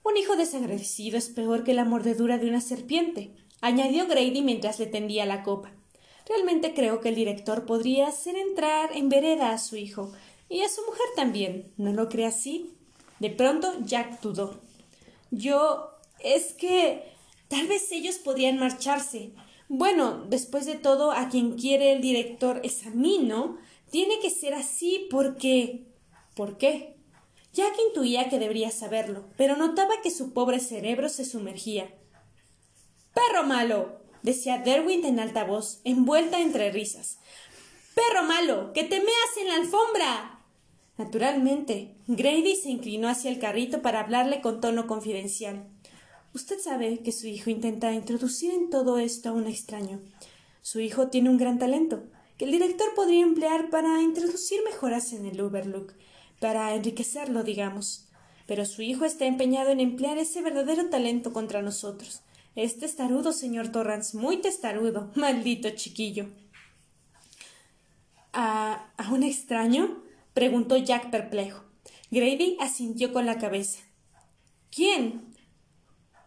Un 0.04 0.18
hijo 0.18 0.36
desagradecido 0.36 1.18
es 1.18 1.30
peor 1.30 1.64
que 1.64 1.76
la 1.76 1.86
mordedura 1.86 2.38
de 2.40 2.50
una 2.50 2.62
serpiente 2.62 3.45
añadió 3.66 4.06
Grady 4.06 4.44
mientras 4.44 4.78
le 4.78 4.86
tendía 4.86 5.26
la 5.26 5.42
copa. 5.42 5.72
Realmente 6.28 6.76
creo 6.76 7.02
que 7.02 7.10
el 7.10 7.16
director 7.16 7.66
podría 7.66 8.08
hacer 8.08 8.36
entrar 8.36 8.96
en 8.96 9.10
vereda 9.10 9.52
a 9.52 9.58
su 9.58 9.76
hijo 9.76 10.12
y 10.50 10.62
a 10.62 10.70
su 10.70 10.82
mujer 10.86 11.06
también. 11.16 11.72
¿No 11.76 11.92
lo 11.92 12.08
cree 12.08 12.28
así? 12.28 12.76
De 13.20 13.32
pronto 13.32 13.74
Jack 13.84 14.22
dudó. 14.22 14.62
Yo. 15.32 15.90
es 16.20 16.54
que. 16.54 17.04
tal 17.48 17.68
vez 17.68 17.92
ellos 17.92 18.18
podrían 18.18 18.60
marcharse. 18.60 19.32
Bueno, 19.68 20.26
después 20.30 20.68
de 20.68 20.76
todo, 20.76 21.12
a 21.12 21.30
quien 21.30 21.58
quiere 21.58 21.94
el 21.94 22.02
director 22.02 22.62
es 22.64 22.86
a 22.86 22.92
mí, 22.92 23.20
¿no? 23.24 23.58
Tiene 23.90 24.20
que 24.20 24.30
ser 24.30 24.54
así 24.54 25.08
porque. 25.10 25.88
¿Por 26.36 26.58
qué? 26.58 26.98
Jack 27.52 27.74
intuía 27.88 28.30
que 28.30 28.38
debería 28.38 28.70
saberlo, 28.70 29.26
pero 29.38 29.56
notaba 29.56 30.02
que 30.04 30.12
su 30.12 30.34
pobre 30.34 30.60
cerebro 30.60 31.10
se 31.10 31.26
sumergía. 31.26 31.90
Perro 33.16 33.48
malo. 33.48 34.02
decía 34.24 34.58
Derwent 34.58 35.06
en 35.06 35.20
alta 35.20 35.46
voz, 35.46 35.80
envuelta 35.86 36.42
entre 36.42 36.72
risas. 36.72 37.18
Perro 37.96 38.24
malo. 38.28 38.74
que 38.74 38.84
te 38.84 39.00
meas 39.00 39.38
en 39.40 39.48
la 39.48 39.56
alfombra. 39.56 40.42
Naturalmente, 40.98 41.96
Grady 42.08 42.56
se 42.58 42.70
inclinó 42.70 43.08
hacia 43.08 43.32
el 43.32 43.40
carrito 43.40 43.82
para 43.82 44.02
hablarle 44.02 44.42
con 44.42 44.60
tono 44.60 44.86
confidencial. 44.86 45.66
Usted 46.34 46.60
sabe 46.60 47.00
que 47.00 47.14
su 47.14 47.28
hijo 47.28 47.50
intenta 47.50 47.94
introducir 47.94 48.54
en 48.54 48.70
todo 48.70 48.98
esto 48.98 49.30
a 49.30 49.32
un 49.32 49.48
extraño. 49.48 50.02
Su 50.62 50.82
hijo 50.82 51.08
tiene 51.08 51.30
un 51.30 51.38
gran 51.38 51.58
talento, 51.58 52.04
que 52.38 52.44
el 52.44 52.52
director 52.52 52.94
podría 52.96 53.24
emplear 53.24 53.70
para 53.70 54.02
introducir 54.02 54.60
mejoras 54.66 55.14
en 55.14 55.26
el 55.26 55.40
Overlook, 55.40 55.94
para 56.42 56.76
enriquecerlo, 56.76 57.44
digamos. 57.44 58.10
Pero 58.46 58.66
su 58.66 58.82
hijo 58.82 59.06
está 59.06 59.26
empeñado 59.26 59.70
en 59.70 59.80
emplear 59.80 60.18
ese 60.18 60.42
verdadero 60.42 60.90
talento 60.90 61.32
contra 61.32 61.62
nosotros. 61.62 62.22
Es 62.56 62.80
testarudo, 62.80 63.34
señor 63.34 63.70
Torrance, 63.70 64.18
muy 64.18 64.38
testarudo. 64.38 65.12
Maldito 65.16 65.70
chiquillo. 65.72 66.30
¿A, 68.32 68.92
¿A 68.98 69.12
un 69.12 69.24
extraño? 69.24 70.04
preguntó 70.34 70.78
Jack 70.78 71.10
perplejo. 71.10 71.64
Grady 72.12 72.58
asintió 72.60 73.12
con 73.12 73.26
la 73.26 73.38
cabeza. 73.40 73.80
¿Quién? 74.72 75.34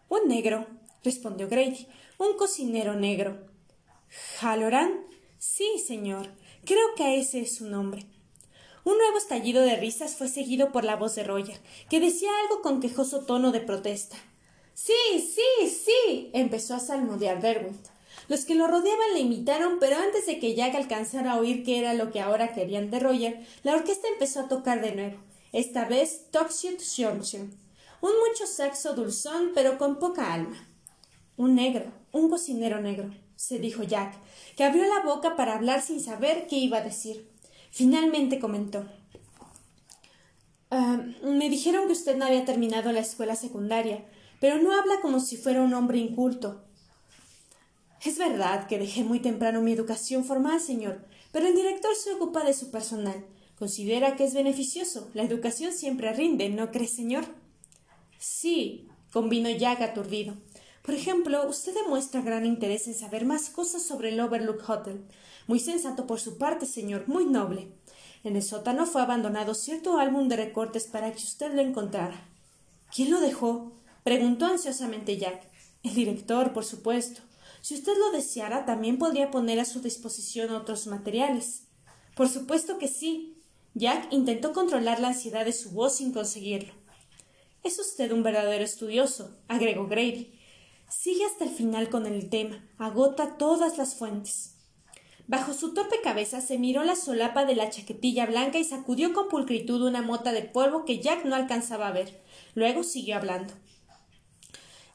Un 0.07 0.27
negro, 0.27 0.67
respondió 1.03 1.47
Grady. 1.47 1.87
Un 2.17 2.37
cocinero 2.37 2.95
negro. 2.95 3.47
¿Halloran? 4.41 4.91
Sí, 5.37 5.79
señor. 5.85 6.29
Creo 6.65 6.93
que 6.95 7.19
ese 7.19 7.41
es 7.41 7.55
su 7.55 7.67
nombre. 7.67 8.05
Un 8.83 8.97
nuevo 8.97 9.17
estallido 9.17 9.61
de 9.61 9.75
risas 9.75 10.15
fue 10.15 10.27
seguido 10.27 10.71
por 10.71 10.83
la 10.83 10.95
voz 10.95 11.15
de 11.15 11.23
Roger, 11.23 11.59
que 11.89 11.99
decía 11.99 12.29
algo 12.41 12.61
con 12.61 12.81
quejoso 12.81 13.25
tono 13.25 13.51
de 13.51 13.61
protesta. 13.61 14.17
Sí, 14.81 15.19
sí, 15.19 15.67
sí. 15.67 16.29
empezó 16.31 16.73
a 16.73 16.79
salmodiar 16.79 17.41
Derwent. 17.41 17.85
Los 18.29 18.45
que 18.45 18.55
lo 18.55 18.65
rodeaban 18.65 19.13
le 19.13 19.19
imitaron, 19.19 19.77
pero 19.77 19.97
antes 19.97 20.25
de 20.25 20.39
que 20.39 20.55
Jack 20.55 20.73
alcanzara 20.73 21.33
a 21.33 21.37
oír 21.37 21.65
qué 21.65 21.79
era 21.79 21.93
lo 21.93 22.11
que 22.11 22.21
ahora 22.21 22.53
querían 22.53 22.89
de 22.89 23.01
Roger, 23.01 23.45
la 23.63 23.75
orquesta 23.75 24.07
empezó 24.07 24.39
a 24.39 24.47
tocar 24.47 24.81
de 24.81 24.95
nuevo, 24.95 25.17
esta 25.51 25.83
vez 25.83 26.27
Toxic 26.31 26.79
Johnson. 26.95 27.53
Un 27.99 28.11
mucho 28.25 28.47
saxo 28.47 28.93
dulzón, 28.93 29.51
pero 29.53 29.77
con 29.77 29.99
poca 29.99 30.33
alma. 30.33 30.65
Un 31.35 31.55
negro, 31.55 31.91
un 32.13 32.29
cocinero 32.29 32.79
negro, 32.79 33.13
se 33.35 33.59
dijo 33.59 33.83
Jack, 33.83 34.15
que 34.55 34.63
abrió 34.63 34.85
la 34.85 35.01
boca 35.01 35.35
para 35.35 35.55
hablar 35.55 35.81
sin 35.81 35.99
saber 35.99 36.47
qué 36.47 36.55
iba 36.55 36.77
a 36.77 36.83
decir. 36.83 37.29
Finalmente 37.69 38.39
comentó. 38.39 38.85
Ah, 40.71 41.03
me 41.23 41.49
dijeron 41.49 41.87
que 41.87 41.93
usted 41.93 42.15
no 42.15 42.25
había 42.25 42.45
terminado 42.45 42.93
la 42.93 43.01
escuela 43.01 43.35
secundaria 43.35 44.05
pero 44.39 44.61
no 44.61 44.73
habla 44.73 45.01
como 45.01 45.19
si 45.19 45.37
fuera 45.37 45.61
un 45.61 45.73
hombre 45.73 45.97
inculto. 45.97 46.63
Es 48.03 48.17
verdad 48.17 48.67
que 48.67 48.79
dejé 48.79 49.03
muy 49.03 49.19
temprano 49.19 49.61
mi 49.61 49.73
educación 49.73 50.23
formal, 50.23 50.61
señor, 50.61 51.05
pero 51.31 51.47
el 51.47 51.55
director 51.55 51.93
se 51.95 52.13
ocupa 52.13 52.43
de 52.43 52.53
su 52.53 52.71
personal. 52.71 53.25
Considera 53.57 54.15
que 54.15 54.23
es 54.23 54.33
beneficioso. 54.33 55.09
La 55.13 55.23
educación 55.23 55.73
siempre 55.73 56.13
rinde, 56.13 56.47
¿no 56.49 56.71
cree, 56.71 56.87
señor? 56.87 57.25
Sí, 58.17 58.87
convino 59.11 59.49
Jack 59.49 59.81
aturdido. 59.81 60.35
Por 60.81 60.93
ejemplo, 60.93 61.47
usted 61.47 61.73
demuestra 61.73 62.21
gran 62.21 62.45
interés 62.45 62.87
en 62.87 62.95
saber 62.95 63.25
más 63.25 63.49
cosas 63.49 63.83
sobre 63.83 64.09
el 64.09 64.19
Overlook 64.21 64.67
Hotel. 64.67 65.03
Muy 65.47 65.59
sensato 65.59 66.07
por 66.07 66.21
su 66.21 66.37
parte, 66.37 66.65
señor, 66.65 67.03
muy 67.07 67.25
noble. 67.25 67.67
En 68.23 68.35
el 68.35 68.43
sótano 68.43 68.85
fue 68.85 69.01
abandonado 69.01 69.53
cierto 69.53 69.97
álbum 69.97 70.29
de 70.29 70.37
recortes 70.37 70.87
para 70.87 71.11
que 71.11 71.17
usted 71.17 71.53
lo 71.53 71.61
encontrara. 71.61 72.29
¿Quién 72.93 73.11
lo 73.11 73.19
dejó? 73.19 73.73
Preguntó 74.03 74.45
ansiosamente 74.45 75.17
Jack. 75.17 75.49
El 75.83 75.93
director, 75.93 76.53
por 76.53 76.65
supuesto. 76.65 77.21
Si 77.61 77.75
usted 77.75 77.93
lo 77.97 78.11
deseara, 78.11 78.65
también 78.65 78.97
podría 78.97 79.31
poner 79.31 79.59
a 79.59 79.65
su 79.65 79.81
disposición 79.81 80.51
otros 80.51 80.87
materiales. 80.87 81.63
Por 82.15 82.29
supuesto 82.29 82.77
que 82.77 82.87
sí. 82.87 83.35
Jack 83.75 84.11
intentó 84.11 84.51
controlar 84.53 84.99
la 84.99 85.09
ansiedad 85.09 85.45
de 85.45 85.53
su 85.53 85.71
voz 85.71 85.95
sin 85.97 86.11
conseguirlo. 86.11 86.73
Es 87.63 87.77
usted 87.79 88.11
un 88.11 88.23
verdadero 88.23 88.63
estudioso, 88.63 89.37
agregó 89.47 89.87
Grady. 89.87 90.39
Sigue 90.89 91.25
hasta 91.25 91.43
el 91.43 91.51
final 91.51 91.89
con 91.89 92.05
el 92.05 92.29
tema, 92.29 92.67
agota 92.77 93.37
todas 93.37 93.77
las 93.77 93.95
fuentes. 93.95 94.55
Bajo 95.27 95.53
su 95.53 95.75
torpe 95.75 95.97
cabeza 96.01 96.41
se 96.41 96.57
miró 96.57 96.83
la 96.83 96.95
solapa 96.95 97.45
de 97.45 97.55
la 97.55 97.69
chaquetilla 97.69 98.25
blanca 98.25 98.57
y 98.57 98.63
sacudió 98.63 99.13
con 99.13 99.27
pulcritud 99.27 99.83
una 99.83 100.01
mota 100.01 100.31
de 100.31 100.41
polvo 100.41 100.85
que 100.85 100.99
Jack 100.99 101.25
no 101.25 101.35
alcanzaba 101.35 101.87
a 101.87 101.91
ver. 101.91 102.23
Luego 102.55 102.83
siguió 102.83 103.17
hablando. 103.17 103.53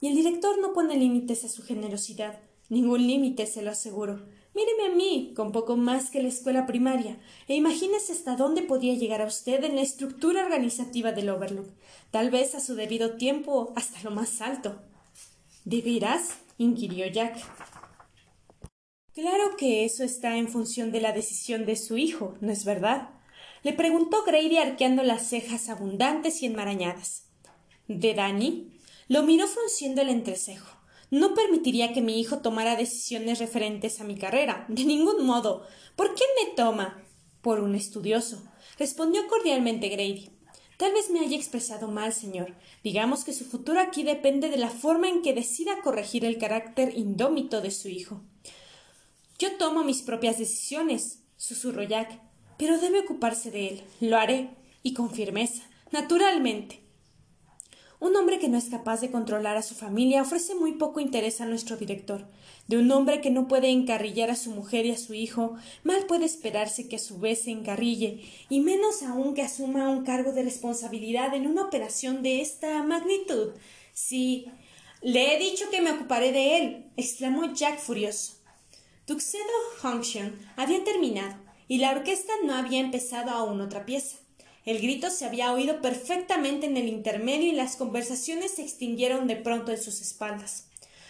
Y 0.04 0.08
el 0.08 0.16
director 0.16 0.58
no 0.58 0.74
pone 0.74 0.98
límites 0.98 1.46
a 1.46 1.48
su 1.48 1.62
generosidad. 1.62 2.38
Ningún 2.68 3.06
límite, 3.06 3.46
se 3.46 3.62
lo 3.62 3.70
aseguro. 3.70 4.28
Míreme 4.54 4.92
a 4.92 4.94
mí, 4.94 5.32
con 5.34 5.50
poco 5.50 5.78
más 5.78 6.10
que 6.10 6.22
la 6.22 6.28
escuela 6.28 6.66
primaria, 6.66 7.18
e 7.48 7.54
imagínese 7.54 8.12
hasta 8.12 8.36
dónde 8.36 8.60
podía 8.60 8.92
llegar 8.92 9.22
a 9.22 9.26
usted 9.26 9.64
en 9.64 9.76
la 9.76 9.80
estructura 9.80 10.44
organizativa 10.44 11.12
del 11.12 11.30
Overlook, 11.30 11.70
tal 12.10 12.30
vez 12.30 12.54
a 12.54 12.60
su 12.60 12.74
debido 12.74 13.16
tiempo 13.16 13.72
hasta 13.76 14.02
lo 14.02 14.10
más 14.10 14.42
alto. 14.42 14.78
¿De 15.64 15.80
veras? 15.80 16.34
inquirió 16.58 17.06
Jack. 17.06 17.38
Claro 19.14 19.56
que 19.56 19.86
eso 19.86 20.04
está 20.04 20.36
en 20.36 20.48
función 20.48 20.92
de 20.92 21.00
la 21.00 21.12
decisión 21.12 21.64
de 21.64 21.76
su 21.76 21.96
hijo, 21.96 22.36
¿no 22.42 22.52
es 22.52 22.66
verdad? 22.66 23.08
Le 23.62 23.72
preguntó 23.72 24.22
Grady 24.26 24.58
arqueando 24.58 25.02
las 25.02 25.26
cejas 25.26 25.70
abundantes 25.70 26.42
y 26.42 26.46
enmarañadas. 26.46 27.30
¿De 27.88 28.12
Danny? 28.12 28.73
Lo 29.08 29.22
miró 29.22 29.46
frunciendo 29.46 30.02
el 30.02 30.08
entrecejo. 30.08 30.78
No 31.10 31.34
permitiría 31.34 31.92
que 31.92 32.00
mi 32.00 32.20
hijo 32.20 32.38
tomara 32.38 32.76
decisiones 32.76 33.38
referentes 33.38 34.00
a 34.00 34.04
mi 34.04 34.16
carrera. 34.16 34.64
De 34.68 34.84
ningún 34.84 35.24
modo. 35.24 35.66
¿Por 35.96 36.14
quién 36.14 36.28
me 36.42 36.54
toma? 36.54 37.02
Por 37.42 37.60
un 37.60 37.74
estudioso. 37.74 38.42
respondió 38.78 39.26
cordialmente 39.28 39.88
Grady. 39.88 40.30
Tal 40.76 40.92
vez 40.92 41.10
me 41.10 41.20
haya 41.20 41.36
expresado 41.36 41.88
mal, 41.88 42.12
señor. 42.12 42.54
Digamos 42.82 43.24
que 43.24 43.32
su 43.32 43.44
futuro 43.44 43.80
aquí 43.80 44.02
depende 44.02 44.48
de 44.48 44.56
la 44.56 44.70
forma 44.70 45.08
en 45.08 45.22
que 45.22 45.34
decida 45.34 45.82
corregir 45.82 46.24
el 46.24 46.38
carácter 46.38 46.96
indómito 46.96 47.60
de 47.60 47.70
su 47.70 47.88
hijo. 47.88 48.22
Yo 49.38 49.56
tomo 49.56 49.84
mis 49.84 50.02
propias 50.02 50.38
decisiones, 50.38 51.20
susurró 51.36 51.82
Jack, 51.82 52.20
pero 52.58 52.78
debe 52.78 53.00
ocuparse 53.00 53.50
de 53.50 53.68
él. 53.68 53.84
Lo 54.00 54.16
haré, 54.16 54.50
y 54.82 54.94
con 54.94 55.10
firmeza, 55.10 55.62
naturalmente. 55.92 56.83
Un 58.00 58.16
hombre 58.16 58.38
que 58.38 58.48
no 58.48 58.58
es 58.58 58.66
capaz 58.66 59.00
de 59.00 59.10
controlar 59.10 59.56
a 59.56 59.62
su 59.62 59.74
familia 59.74 60.22
ofrece 60.22 60.54
muy 60.54 60.72
poco 60.72 61.00
interés 61.00 61.40
a 61.40 61.46
nuestro 61.46 61.76
director. 61.76 62.26
De 62.66 62.76
un 62.76 62.90
hombre 62.90 63.20
que 63.20 63.30
no 63.30 63.46
puede 63.46 63.70
encarrillar 63.70 64.30
a 64.30 64.36
su 64.36 64.50
mujer 64.50 64.86
y 64.86 64.90
a 64.90 64.98
su 64.98 65.14
hijo, 65.14 65.54
mal 65.84 66.04
puede 66.06 66.24
esperarse 66.24 66.88
que 66.88 66.96
a 66.96 66.98
su 67.00 67.18
vez 67.18 67.42
se 67.42 67.50
encarrille, 67.50 68.24
y 68.48 68.60
menos 68.60 69.02
aún 69.02 69.34
que 69.34 69.42
asuma 69.42 69.88
un 69.88 70.04
cargo 70.04 70.32
de 70.32 70.42
responsabilidad 70.42 71.34
en 71.34 71.46
una 71.46 71.62
operación 71.62 72.22
de 72.22 72.40
esta 72.40 72.82
magnitud. 72.82 73.52
Sí, 73.92 74.46
le 75.02 75.34
he 75.34 75.38
dicho 75.38 75.70
que 75.70 75.80
me 75.80 75.92
ocuparé 75.92 76.32
de 76.32 76.58
él, 76.58 76.86
exclamó 76.96 77.52
Jack 77.52 77.78
furioso. 77.78 78.34
Tuxedo 79.06 79.42
Junction 79.82 80.38
había 80.56 80.82
terminado 80.82 81.36
y 81.68 81.78
la 81.78 81.92
orquesta 81.92 82.32
no 82.44 82.54
había 82.54 82.80
empezado 82.80 83.30
aún 83.30 83.60
otra 83.60 83.84
pieza. 83.84 84.16
El 84.64 84.80
grito 84.80 85.10
se 85.10 85.26
había 85.26 85.52
oído 85.52 85.82
perfectamente 85.82 86.66
en 86.66 86.78
el 86.78 86.88
intermedio 86.88 87.48
y 87.48 87.52
las 87.52 87.76
conversaciones 87.76 88.52
se 88.52 88.62
extinguieron 88.62 89.26
de 89.26 89.36
pronto 89.36 89.72
en 89.72 89.82
sus 89.82 90.00
espaldas. 90.00 90.68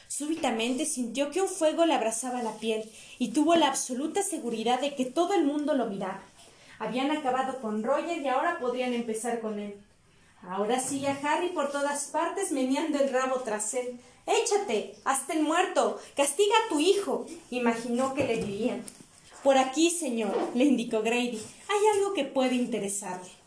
Súbitamente 0.09 0.87
sintió 0.87 1.31
que 1.31 1.41
un 1.41 1.49
fuego 1.49 1.87
le 1.87 1.95
abrazaba 1.95 2.43
la 2.43 2.59
piel 2.59 2.91
y 3.19 3.29
tuvo 3.29 3.55
la 3.55 3.69
absoluta 3.69 4.23
seguridad 4.23 4.81
de 4.81 4.95
que 4.97 5.05
todo 5.05 5.35
el 5.35 5.45
mundo 5.45 5.75
lo 5.75 5.87
miraba. 5.87 6.23
Habían 6.81 7.13
acabado 7.13 7.61
con 7.61 7.85
Roger 7.85 8.21
y 8.21 8.27
ahora 8.27 8.59
podrían 8.59 8.93
empezar 8.93 9.41
con 9.41 9.61
él. 9.61 9.75
Ahora 10.43 10.81
sigue 10.81 11.09
a 11.09 11.19
Harry 11.23 11.51
por 11.51 11.71
todas 11.71 12.07
partes 12.07 12.51
meneando 12.51 12.99
el 12.99 13.11
rabo 13.11 13.41
tras 13.41 13.73
él, 13.75 14.01
Échate, 14.27 14.95
hasta 15.05 15.35
el 15.35 15.43
muerto, 15.43 16.01
castiga 16.17 16.55
a 16.65 16.69
tu 16.71 16.81
hijo, 16.81 17.27
imaginó 17.51 18.15
que 18.15 18.25
le 18.25 18.39
dirían. 18.39 18.83
Por 19.43 19.59
aquí, 19.59 19.91
señor, 19.91 20.35
le 20.55 20.65
indicó 20.65 21.03
Grady, 21.03 21.43
hay 21.69 21.99
algo 21.99 22.15
que 22.15 22.25
puede 22.25 22.55
interesarle. 22.55 23.44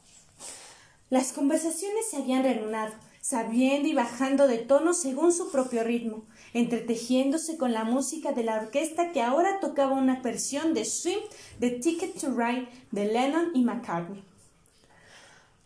Las 1.10 1.32
conversaciones 1.32 2.10
se 2.10 2.18
habían 2.18 2.44
reanudado, 2.44 2.94
sabiendo 3.22 3.88
y 3.88 3.94
bajando 3.94 4.46
de 4.46 4.58
tono 4.58 4.94
según 4.94 5.32
su 5.32 5.52
propio 5.52 5.86
ritmo, 5.86 6.26
entretejiéndose 6.54 7.58
con 7.58 7.72
la 7.72 7.86
música 7.86 8.34
de 8.34 8.44
la 8.44 8.58
orquesta 8.58 9.14
que 9.14 9.22
ahora 9.22 9.62
tocaba 9.62 9.94
una 9.94 10.22
versión 10.22 10.74
de 10.74 10.84
Swim 10.84 11.20
de 11.60 11.72
Ticket 11.72 12.20
to 12.20 12.32
Ride 12.32 12.68
de 12.92 13.06
Lennon 13.06 13.52
y 13.54 13.64
McCartney. 13.64 14.22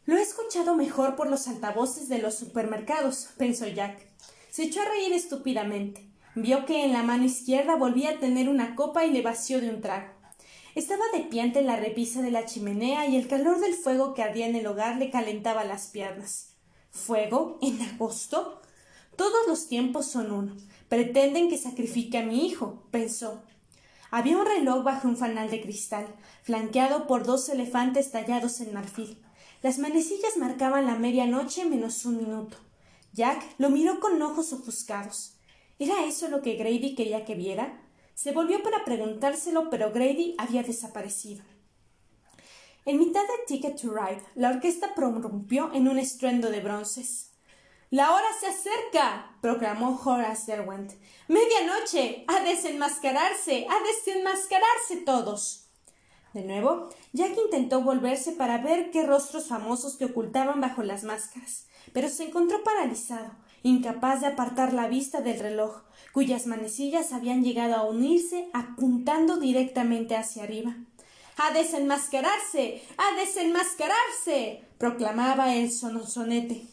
Lo 0.06 0.16
he 0.16 0.22
escuchado 0.22 0.76
mejor 0.76 1.16
por 1.16 1.28
los 1.28 1.48
altavoces 1.48 2.08
de 2.08 2.20
los 2.20 2.36
supermercados, 2.36 3.30
pensó 3.38 3.68
Jack. 3.68 4.06
Se 4.52 4.64
echó 4.64 4.82
a 4.82 4.86
reír 4.86 5.14
estúpidamente. 5.14 6.06
Vio 6.36 6.66
que 6.66 6.86
en 6.86 6.94
la 6.94 7.02
mano 7.02 7.24
izquierda 7.24 7.76
volvía 7.76 8.12
a 8.12 8.20
tener 8.20 8.48
una 8.48 8.76
copa 8.76 9.06
y 9.06 9.12
le 9.12 9.22
vació 9.22 9.60
de 9.60 9.70
un 9.70 9.82
trago. 9.82 10.21
Estaba 10.74 11.04
de 11.14 11.24
pie 11.24 11.42
ante 11.42 11.62
la 11.62 11.76
repisa 11.76 12.22
de 12.22 12.32
la 12.32 12.46
chimenea 12.46 13.06
y 13.06 13.18
el 13.18 13.28
calor 13.28 13.60
del 13.60 13.74
fuego 13.74 14.14
que 14.14 14.24
ardía 14.24 14.48
en 14.48 14.56
el 14.56 14.68
hogar 14.68 14.98
le 14.98 15.12
calentaba 15.12 15.66
las 15.66 15.88
piernas. 15.88 16.54
¿Fuego? 16.92 17.60
¿En 17.62 17.82
agosto? 17.82 18.62
Todos 19.18 19.48
los 19.48 19.68
tiempos 19.68 20.08
son 20.08 20.32
uno. 20.32 20.56
Pretenden 20.88 21.50
que 21.50 21.58
sacrifique 21.58 22.18
a 22.18 22.26
mi 22.26 22.46
hijo, 22.48 22.84
pensó. 22.90 23.44
Había 24.12 24.38
un 24.38 24.46
reloj 24.46 24.84
bajo 24.84 25.10
un 25.10 25.18
fanal 25.18 25.50
de 25.52 25.62
cristal, 25.62 26.08
flanqueado 26.44 27.06
por 27.06 27.26
dos 27.26 27.50
elefantes 27.50 28.12
tallados 28.12 28.62
en 28.62 28.74
marfil. 28.74 29.22
Las 29.62 29.78
manecillas 29.78 30.38
marcaban 30.38 30.86
la 30.86 30.96
medianoche 30.96 31.66
menos 31.66 32.06
un 32.06 32.18
minuto. 32.18 32.58
Jack 33.14 33.44
lo 33.58 33.70
miró 33.70 34.00
con 34.00 34.22
ojos 34.22 34.54
ofuscados. 34.54 35.36
¿Era 35.80 36.06
eso 36.06 36.30
lo 36.30 36.42
que 36.42 36.56
Grady 36.56 36.96
quería 36.96 37.26
que 37.26 37.36
viera? 37.36 37.82
Se 38.16 38.32
volvió 38.32 38.62
para 38.64 38.86
preguntárselo, 38.86 39.70
pero 39.70 39.92
Grady 39.92 40.36
había 40.38 40.64
desaparecido. 40.64 41.44
En 42.86 42.98
mitad 43.00 43.22
de 43.22 43.46
Ticket 43.48 43.80
to 43.80 43.94
Ride, 43.94 44.24
la 44.36 44.50
orquesta 44.50 44.96
prorrumpió 44.96 45.72
en 45.74 45.88
un 45.88 46.00
estruendo 46.00 46.50
de 46.50 46.62
bronces. 46.62 47.32
La 47.90 48.14
hora 48.14 48.28
se 48.40 48.48
acerca, 48.48 49.38
proclamó 49.42 50.00
Horace 50.04 50.52
Derwent. 50.52 50.94
Medianoche. 51.28 52.24
A 52.28 52.42
desenmascararse. 52.42 53.68
A 53.70 53.84
desenmascararse 53.84 54.98
todos. 55.06 55.68
De 56.34 56.44
nuevo, 56.44 56.90
Jack 57.12 57.38
intentó 57.44 57.82
volverse 57.82 58.32
para 58.32 58.58
ver 58.60 58.92
qué 58.92 59.04
rostros 59.06 59.48
famosos 59.48 59.98
que 59.98 60.06
ocultaban 60.06 60.62
bajo 60.62 60.82
las 60.84 61.04
máscaras 61.04 61.68
pero 61.94 62.10
se 62.10 62.26
encontró 62.26 62.64
paralizado, 62.64 63.32
incapaz 63.64 64.22
de 64.22 64.28
apartar 64.28 64.74
la 64.74 64.88
vista 64.88 65.22
del 65.22 65.40
reloj, 65.40 65.84
cuyas 66.14 66.48
manecillas 66.48 67.14
habían 67.14 67.44
llegado 67.44 67.76
a 67.76 67.84
unirse 67.84 68.50
apuntando 68.54 69.38
directamente 69.38 70.16
hacia 70.16 70.44
arriba. 70.44 70.76
¡A 71.38 71.54
desenmascararse! 71.54 72.82
¡A 72.98 73.20
desenmascararse! 73.20 74.64
proclamaba 74.78 75.56
el 75.56 75.72
sononete. 75.72 76.68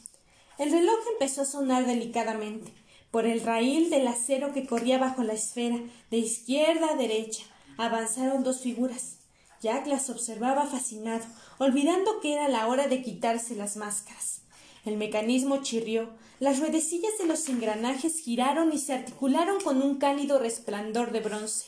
El 0.59 0.72
reloj 0.72 0.98
empezó 1.12 1.42
a 1.42 1.46
sonar 1.46 1.87
delicadamente. 1.87 2.72
Por 3.11 3.24
el 3.24 3.40
raíl 3.40 3.88
del 3.90 4.07
acero 4.07 4.53
que 4.53 4.66
corría 4.66 4.98
bajo 4.98 5.22
la 5.22 5.33
esfera, 5.33 5.79
de 6.11 6.18
izquierda 6.18 6.90
a 6.92 6.96
derecha, 6.96 7.44
avanzaron 7.79 8.42
dos 8.42 8.61
figuras. 8.61 9.18
Jack 9.62 9.87
las 9.87 10.11
observaba 10.11 10.66
fascinado, 10.66 11.24
olvidando 11.59 12.20
que 12.20 12.35
era 12.35 12.48
la 12.48 12.66
hora 12.66 12.88
de 12.88 13.03
quitarse 13.03 13.57
las 13.57 13.77
máscaras. 13.77 14.42
El 14.88 14.96
mecanismo 14.96 15.59
chirrió, 15.59 16.09
las 16.40 16.61
ruedecillas 16.61 17.18
de 17.18 17.27
los 17.27 17.46
engranajes 17.51 18.20
giraron 18.20 18.72
y 18.72 18.79
se 18.79 18.94
articularon 18.94 19.61
con 19.61 19.83
un 19.83 19.98
cálido 19.98 20.38
resplandor 20.38 21.12
de 21.12 21.20
bronce. 21.20 21.66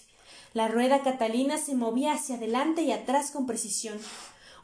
La 0.54 0.68
rueda 0.68 1.02
catalina 1.02 1.58
se 1.58 1.74
movía 1.74 2.14
hacia 2.14 2.36
adelante 2.36 2.80
y 2.80 2.92
atrás 2.92 3.30
con 3.30 3.46
precisión. 3.46 3.98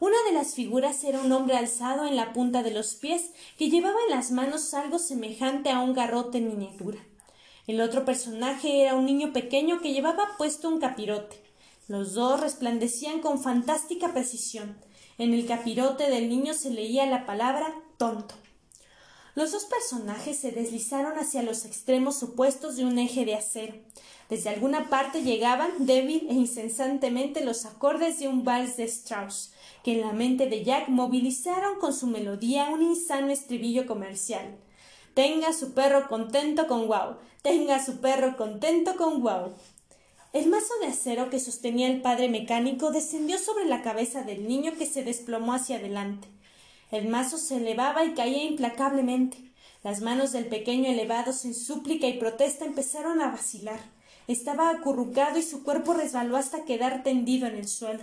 Una 0.01 0.17
de 0.27 0.33
las 0.33 0.55
figuras 0.55 1.05
era 1.05 1.21
un 1.21 1.31
hombre 1.33 1.59
alzado 1.59 2.07
en 2.07 2.17
la 2.17 2.33
punta 2.33 2.63
de 2.63 2.71
los 2.71 2.95
pies 2.95 3.31
que 3.59 3.69
llevaba 3.69 3.99
en 4.09 4.17
las 4.17 4.31
manos 4.31 4.73
algo 4.73 4.99
semejante 4.99 5.69
a 5.69 5.81
un 5.81 5.93
garrote 5.93 6.39
en 6.39 6.49
miniatura. 6.49 6.99
El 7.67 7.83
otro 7.83 8.07
personaje 8.07 8.81
era 8.81 8.95
un 8.95 9.05
niño 9.05 9.35
pequeño 9.35 9.83
que 9.83 9.93
llevaba 9.93 10.31
puesto 10.39 10.71
un 10.71 10.81
capirote. 10.81 11.37
Los 11.89 12.15
dos 12.15 12.41
resplandecían 12.41 13.21
con 13.21 13.39
fantástica 13.39 14.15
precisión. 14.15 14.79
En 15.19 15.35
el 15.35 15.45
capirote 15.45 16.09
del 16.09 16.31
niño 16.31 16.55
se 16.55 16.71
leía 16.71 17.05
la 17.05 17.27
palabra 17.27 17.75
tonto. 17.99 18.35
Los 19.37 19.53
dos 19.53 19.67
personajes 19.67 20.39
se 20.39 20.51
deslizaron 20.51 21.19
hacia 21.19 21.43
los 21.43 21.67
extremos 21.67 22.23
opuestos 22.23 22.77
de 22.77 22.87
un 22.87 22.99
eje 22.99 23.27
de 23.27 23.35
acero. 23.35 23.75
Desde 24.31 24.49
alguna 24.49 24.89
parte 24.89 25.25
llegaban, 25.25 25.71
débil 25.81 26.27
e 26.31 26.33
incesantemente, 26.33 27.45
los 27.45 27.67
acordes 27.67 28.19
de 28.19 28.29
un 28.29 28.45
vals 28.45 28.79
de 28.79 28.85
Strauss, 28.85 29.53
que 29.85 29.93
en 29.93 30.01
la 30.01 30.15
mente 30.15 30.47
de 30.47 30.65
Jack 30.65 30.89
movilizaron 30.89 31.79
con 31.79 31.93
su 31.93 32.07
melodía 32.07 32.71
un 32.71 32.81
insano 32.81 33.31
estribillo 33.31 33.87
comercial. 33.87 34.57
Tenga 35.13 35.53
su 35.53 35.75
perro 35.75 36.09
contento 36.09 36.67
con 36.67 36.87
wow. 36.89 37.17
Tenga 37.43 37.85
su 37.85 38.01
perro 38.01 38.39
contento 38.39 38.97
con 38.97 39.21
wow. 39.21 39.53
El 40.33 40.49
mazo 40.49 40.73
de 40.81 40.87
acero 40.87 41.29
que 41.29 41.41
sostenía 41.41 41.89
el 41.89 42.01
padre 42.01 42.31
mecánico 42.31 42.91
descendió 42.91 43.37
sobre 43.37 43.67
la 43.67 43.83
cabeza 43.83 44.23
del 44.23 44.49
niño 44.49 44.73
que 44.79 44.87
se 44.87 45.05
desplomó 45.05 45.53
hacia 45.53 45.77
adelante. 45.77 46.27
El 46.91 47.09
mazo 47.09 47.39
se 47.39 47.57
elevaba 47.57 48.05
y 48.05 48.15
caía 48.15 48.45
implacablemente. 48.45 49.39
Las 49.83 50.01
manos 50.01 50.33
del 50.33 50.47
pequeño 50.47 50.91
elevados 50.91 51.45
en 51.45 51.55
súplica 51.55 52.07
y 52.07 52.19
protesta 52.19 52.65
empezaron 52.65 53.21
a 53.21 53.31
vacilar. 53.31 53.81
Estaba 54.29 54.71
acurrucado 54.71 55.39
y 55.39 55.43
su 55.43 55.63
cuerpo 55.63 55.95
resbaló 55.95 56.37
hasta 56.37 56.65
quedar 56.65 57.03
tendido 57.03 57.47
en 57.47 57.57
el 57.57 57.69
suelo. 57.69 58.03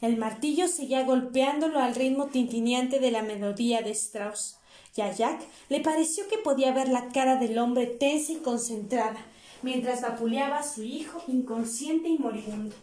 El 0.00 0.18
martillo 0.18 0.68
seguía 0.68 1.04
golpeándolo 1.04 1.80
al 1.80 1.94
ritmo 1.94 2.26
tintineante 2.26 3.00
de 3.00 3.10
la 3.10 3.22
melodía 3.22 3.80
de 3.80 3.90
Strauss 3.90 4.58
y 4.96 5.02
a 5.02 5.12
Jack 5.12 5.40
le 5.68 5.80
pareció 5.80 6.26
que 6.28 6.38
podía 6.38 6.72
ver 6.72 6.88
la 6.88 7.08
cara 7.08 7.36
del 7.36 7.58
hombre 7.58 7.86
tensa 7.86 8.32
y 8.32 8.36
concentrada, 8.36 9.18
mientras 9.62 10.00
vapuleaba 10.00 10.58
a 10.58 10.62
su 10.62 10.82
hijo 10.82 11.22
inconsciente 11.28 12.08
y 12.08 12.18
moribundo. 12.18 12.74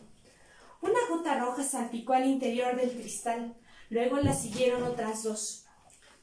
Una 0.82 1.00
gota 1.10 1.40
roja 1.40 1.64
salpicó 1.64 2.14
al 2.14 2.28
interior 2.28 2.76
del 2.76 2.92
cristal, 2.92 3.56
luego 3.94 4.18
la 4.18 4.34
siguieron 4.34 4.82
otras 4.84 5.22
dos. 5.22 5.66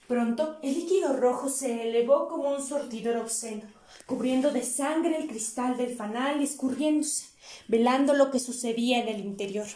Pronto 0.08 0.58
el 0.60 0.74
líquido 0.74 1.16
rojo 1.16 1.48
se 1.48 1.88
elevó 1.88 2.26
como 2.26 2.50
un 2.50 2.66
sortidor 2.66 3.16
obsceno, 3.16 3.62
cubriendo 4.06 4.50
de 4.50 4.64
sangre 4.64 5.16
el 5.16 5.28
cristal 5.28 5.76
del 5.76 5.94
fanal 5.94 6.40
y 6.40 6.44
escurriéndose, 6.44 7.26
velando 7.68 8.12
lo 8.14 8.32
que 8.32 8.40
sucedía 8.40 9.00
en 9.00 9.08
el 9.08 9.20
interior. 9.20 9.68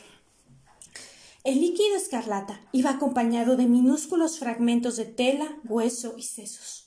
El 1.44 1.60
líquido 1.60 1.94
escarlata 1.94 2.60
iba 2.72 2.90
acompañado 2.90 3.56
de 3.56 3.66
minúsculos 3.66 4.40
fragmentos 4.40 4.96
de 4.96 5.04
tela, 5.04 5.56
hueso 5.62 6.14
y 6.16 6.22
sesos. 6.24 6.83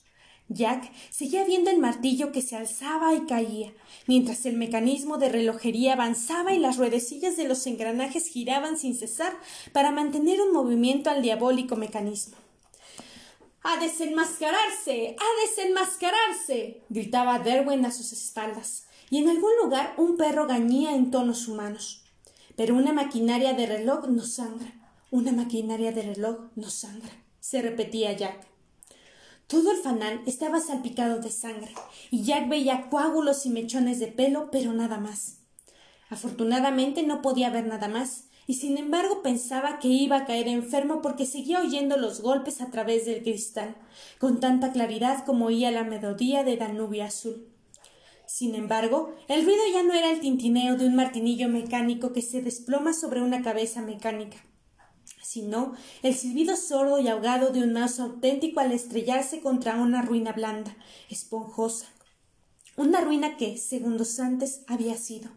Jack 0.49 0.91
seguía 1.09 1.43
viendo 1.43 1.69
el 1.69 1.77
martillo 1.77 2.31
que 2.31 2.41
se 2.41 2.55
alzaba 2.55 3.13
y 3.13 3.25
caía, 3.25 3.73
mientras 4.07 4.45
el 4.45 4.55
mecanismo 4.55 5.17
de 5.17 5.29
relojería 5.29 5.93
avanzaba 5.93 6.53
y 6.53 6.59
las 6.59 6.77
ruedecillas 6.77 7.35
de 7.35 7.47
los 7.47 7.67
engranajes 7.67 8.27
giraban 8.27 8.77
sin 8.77 8.95
cesar 8.95 9.33
para 9.73 9.91
mantener 9.91 10.41
un 10.41 10.53
movimiento 10.53 11.09
al 11.09 11.21
diabólico 11.21 11.75
mecanismo. 11.75 12.37
¡A 13.63 13.77
desenmascararse! 13.81 15.17
¡A 15.19 15.47
desenmascararse! 15.47 16.81
gritaba 16.87 17.39
Derwin 17.39 17.85
a 17.85 17.91
sus 17.91 18.13
espaldas, 18.13 18.85
y 19.09 19.17
en 19.17 19.27
algún 19.27 19.51
lugar 19.61 19.93
un 19.97 20.15
perro 20.15 20.47
gañía 20.47 20.95
en 20.95 21.11
tonos 21.11 21.49
humanos. 21.49 22.05
Pero 22.55 22.75
una 22.75 22.93
maquinaria 22.93 23.53
de 23.53 23.65
reloj 23.65 24.07
no 24.07 24.23
sangra. 24.23 24.73
Una 25.11 25.31
maquinaria 25.31 25.91
de 25.91 26.01
reloj 26.01 26.49
no 26.55 26.69
sangra. 26.69 27.11
se 27.39 27.61
repetía 27.61 28.13
Jack. 28.13 28.46
Todo 29.47 29.71
el 29.71 29.77
fanal 29.77 30.21
estaba 30.25 30.59
salpicado 30.59 31.19
de 31.21 31.31
sangre, 31.31 31.73
y 32.11 32.23
Jack 32.23 32.49
veía 32.49 32.89
coágulos 32.89 33.45
y 33.45 33.49
mechones 33.49 33.97
de 33.97 34.07
pelo, 34.07 34.49
pero 34.51 34.73
nada 34.73 34.97
más. 34.99 35.37
Afortunadamente 36.09 37.03
no 37.03 37.21
podía 37.21 37.49
ver 37.49 37.65
nada 37.65 37.87
más, 37.87 38.25
y 38.45 38.55
sin 38.55 38.77
embargo 38.77 39.21
pensaba 39.21 39.79
que 39.79 39.87
iba 39.87 40.17
a 40.17 40.25
caer 40.25 40.49
enfermo 40.49 41.01
porque 41.01 41.25
seguía 41.25 41.61
oyendo 41.61 41.95
los 41.95 42.21
golpes 42.21 42.59
a 42.59 42.71
través 42.71 43.05
del 43.05 43.23
cristal, 43.23 43.77
con 44.19 44.41
tanta 44.41 44.73
claridad 44.73 45.23
como 45.25 45.45
oía 45.45 45.71
la 45.71 45.85
melodía 45.85 46.43
de 46.43 46.57
Danubio 46.57 47.05
azul. 47.05 47.47
Sin 48.25 48.53
embargo, 48.53 49.15
el 49.29 49.45
ruido 49.45 49.61
ya 49.71 49.83
no 49.83 49.93
era 49.93 50.11
el 50.11 50.19
tintineo 50.19 50.75
de 50.75 50.87
un 50.87 50.95
martinillo 50.95 51.47
mecánico 51.47 52.11
que 52.11 52.21
se 52.21 52.41
desploma 52.41 52.91
sobre 52.93 53.21
una 53.21 53.41
cabeza 53.41 53.81
mecánica, 53.81 54.37
sino 55.27 55.73
el 56.03 56.15
silbido 56.15 56.55
sordo 56.55 56.99
y 56.99 57.09
ahogado 57.09 57.49
de 57.49 57.61
un 57.61 57.73
mazo 57.73 58.03
auténtico 58.03 58.61
al 58.61 58.71
estrellarse 58.71 59.41
contra 59.41 59.75
una 59.75 60.01
ruina 60.01 60.31
blanda, 60.31 60.77
esponjosa. 61.09 61.87
Una 62.77 63.01
ruina 63.01 63.35
que, 63.35 63.57
segundos 63.57 64.21
antes, 64.21 64.61
había 64.67 64.95
sido. 64.95 65.29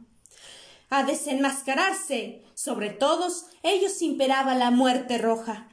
¡A 0.90 1.02
desenmascararse! 1.02 2.44
Sobre 2.54 2.90
todos 2.90 3.46
ellos 3.64 4.00
imperaba 4.00 4.54
la 4.54 4.70
muerte 4.70 5.18
roja. 5.18 5.68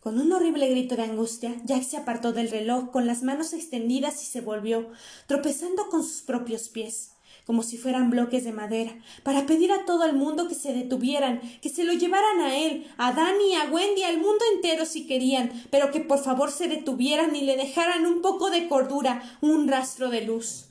Con 0.00 0.18
un 0.18 0.32
horrible 0.32 0.68
grito 0.68 0.96
de 0.96 1.04
angustia, 1.04 1.54
Jack 1.64 1.84
se 1.84 1.96
apartó 1.96 2.32
del 2.32 2.50
reloj 2.50 2.90
con 2.90 3.06
las 3.06 3.22
manos 3.22 3.52
extendidas 3.52 4.20
y 4.20 4.26
se 4.26 4.40
volvió, 4.40 4.90
tropezando 5.28 5.88
con 5.90 6.02
sus 6.02 6.22
propios 6.22 6.68
pies, 6.68 7.12
como 7.46 7.62
si 7.62 7.76
fueran 7.76 8.10
bloques 8.10 8.44
de 8.44 8.52
madera, 8.52 8.96
para 9.22 9.46
pedir 9.46 9.72
a 9.72 9.84
todo 9.84 10.04
el 10.04 10.14
mundo 10.14 10.48
que 10.48 10.54
se 10.54 10.72
detuvieran, 10.72 11.40
que 11.60 11.68
se 11.68 11.84
lo 11.84 11.92
llevaran 11.92 12.40
a 12.40 12.56
él, 12.56 12.86
a 12.96 13.12
Danny, 13.12 13.54
a 13.54 13.70
Wendy, 13.70 14.02
al 14.02 14.18
mundo 14.18 14.44
entero 14.54 14.86
si 14.86 15.06
querían, 15.06 15.50
pero 15.70 15.90
que 15.90 16.00
por 16.00 16.18
favor 16.18 16.50
se 16.50 16.68
detuvieran 16.68 17.36
y 17.36 17.42
le 17.42 17.56
dejaran 17.56 18.06
un 18.06 18.22
poco 18.22 18.50
de 18.50 18.68
cordura, 18.68 19.22
un 19.40 19.68
rastro 19.68 20.10
de 20.10 20.22
luz. 20.22 20.66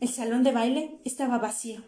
El 0.00 0.08
salón 0.08 0.42
de 0.42 0.52
baile 0.52 1.00
estaba 1.04 1.38
vacío. 1.38 1.82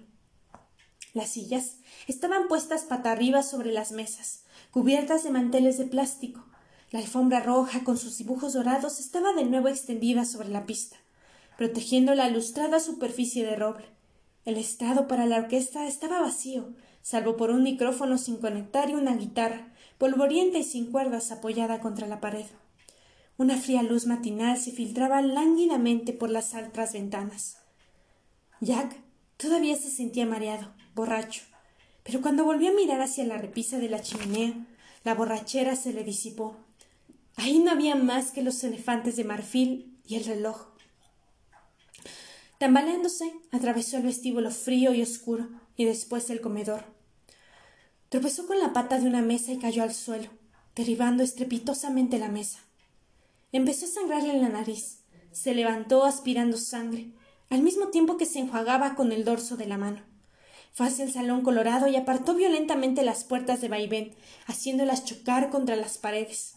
Las 1.13 1.31
sillas 1.31 1.79
estaban 2.07 2.47
puestas 2.49 2.83
pata 2.83 3.11
arriba 3.11 3.43
sobre 3.43 3.73
las 3.73 3.91
mesas 3.91 4.45
cubiertas 4.71 5.25
de 5.25 5.31
manteles 5.31 5.79
de 5.79 5.85
plástico. 5.85 6.45
La 6.91 7.01
alfombra 7.01 7.41
roja 7.41 7.85
con 7.85 7.97
sus 7.97 8.19
dibujos 8.19 8.53
dorados 8.53 8.99
estaba 9.01 9.33
de 9.33 9.45
nuevo 9.45 9.69
extendida 9.69 10.25
sobre 10.25 10.49
la 10.49 10.67
pista, 10.67 10.97
protegiendo 11.61 12.15
la 12.15 12.31
lustrada 12.31 12.81
superficie 12.81 13.45
de 13.45 13.55
roble. 13.55 13.85
El 14.47 14.57
estrado 14.57 15.07
para 15.07 15.27
la 15.27 15.37
orquesta 15.37 15.87
estaba 15.87 16.19
vacío, 16.19 16.73
salvo 17.03 17.37
por 17.37 17.51
un 17.51 17.63
micrófono 17.63 18.17
sin 18.17 18.39
conectar 18.39 18.89
y 18.89 18.95
una 18.95 19.15
guitarra, 19.15 19.71
polvorienta 19.99 20.57
y 20.57 20.63
sin 20.63 20.91
cuerdas 20.91 21.31
apoyada 21.31 21.81
contra 21.81 22.07
la 22.07 22.19
pared. 22.19 22.47
Una 23.37 23.59
fría 23.59 23.83
luz 23.83 24.07
matinal 24.07 24.57
se 24.57 24.71
filtraba 24.71 25.21
lánguidamente 25.21 26.15
por 26.15 26.31
las 26.31 26.55
altas 26.55 26.95
ventanas. 26.95 27.59
Jack 28.63 28.97
todavía 29.37 29.77
se 29.77 29.91
sentía 29.91 30.25
mareado, 30.25 30.73
borracho, 30.95 31.43
pero 32.05 32.23
cuando 32.23 32.47
volvió 32.47 32.71
a 32.71 32.75
mirar 32.75 33.03
hacia 33.03 33.27
la 33.27 33.37
repisa 33.37 33.77
de 33.77 33.91
la 33.91 34.01
chimenea, 34.01 34.67
la 35.05 35.15
borrachera 35.15 35.77
se 35.77 35.93
le 35.93 36.05
disipó. 36.05 36.57
Ahí 37.37 37.59
no 37.59 37.71
había 37.71 37.97
más 37.97 38.31
que 38.31 38.43
los 38.43 38.65
elefantes 38.65 39.17
de 39.17 39.25
marfil 39.25 39.99
y 40.07 40.17
el 40.17 40.25
reloj. 40.25 40.70
Tambaleándose, 42.61 43.33
atravesó 43.53 43.97
el 43.97 44.03
vestíbulo 44.03 44.51
frío 44.51 44.93
y 44.93 45.01
oscuro 45.01 45.49
y 45.77 45.87
después 45.87 46.29
el 46.29 46.43
comedor. 46.43 46.85
Tropezó 48.11 48.47
con 48.47 48.59
la 48.59 48.75
pata 48.75 48.99
de 48.99 49.07
una 49.07 49.23
mesa 49.23 49.51
y 49.51 49.59
cayó 49.59 49.83
al 49.83 49.95
suelo, 49.95 50.29
derribando 50.77 51.23
estrepitosamente 51.23 52.19
la 52.19 52.29
mesa. 52.29 52.59
Empezó 53.51 53.87
a 53.87 53.89
sangrarle 53.89 54.35
en 54.35 54.43
la 54.43 54.51
nariz. 54.51 54.99
Se 55.33 55.55
levantó 55.55 56.05
aspirando 56.05 56.59
sangre, 56.59 57.15
al 57.49 57.63
mismo 57.63 57.89
tiempo 57.89 58.19
que 58.19 58.27
se 58.27 58.41
enjuagaba 58.41 58.95
con 58.95 59.11
el 59.11 59.25
dorso 59.25 59.57
de 59.57 59.65
la 59.65 59.79
mano. 59.79 60.03
Fue 60.75 60.87
hacia 60.87 61.07
el 61.07 61.13
salón 61.15 61.41
colorado 61.41 61.89
y 61.89 61.97
apartó 61.97 62.35
violentamente 62.35 63.03
las 63.05 63.25
puertas 63.25 63.63
de 63.63 63.69
vaivén, 63.69 64.15
haciéndolas 64.47 65.07
chocar 65.07 65.49
contra 65.49 65.77
las 65.77 65.97
paredes. 65.97 66.57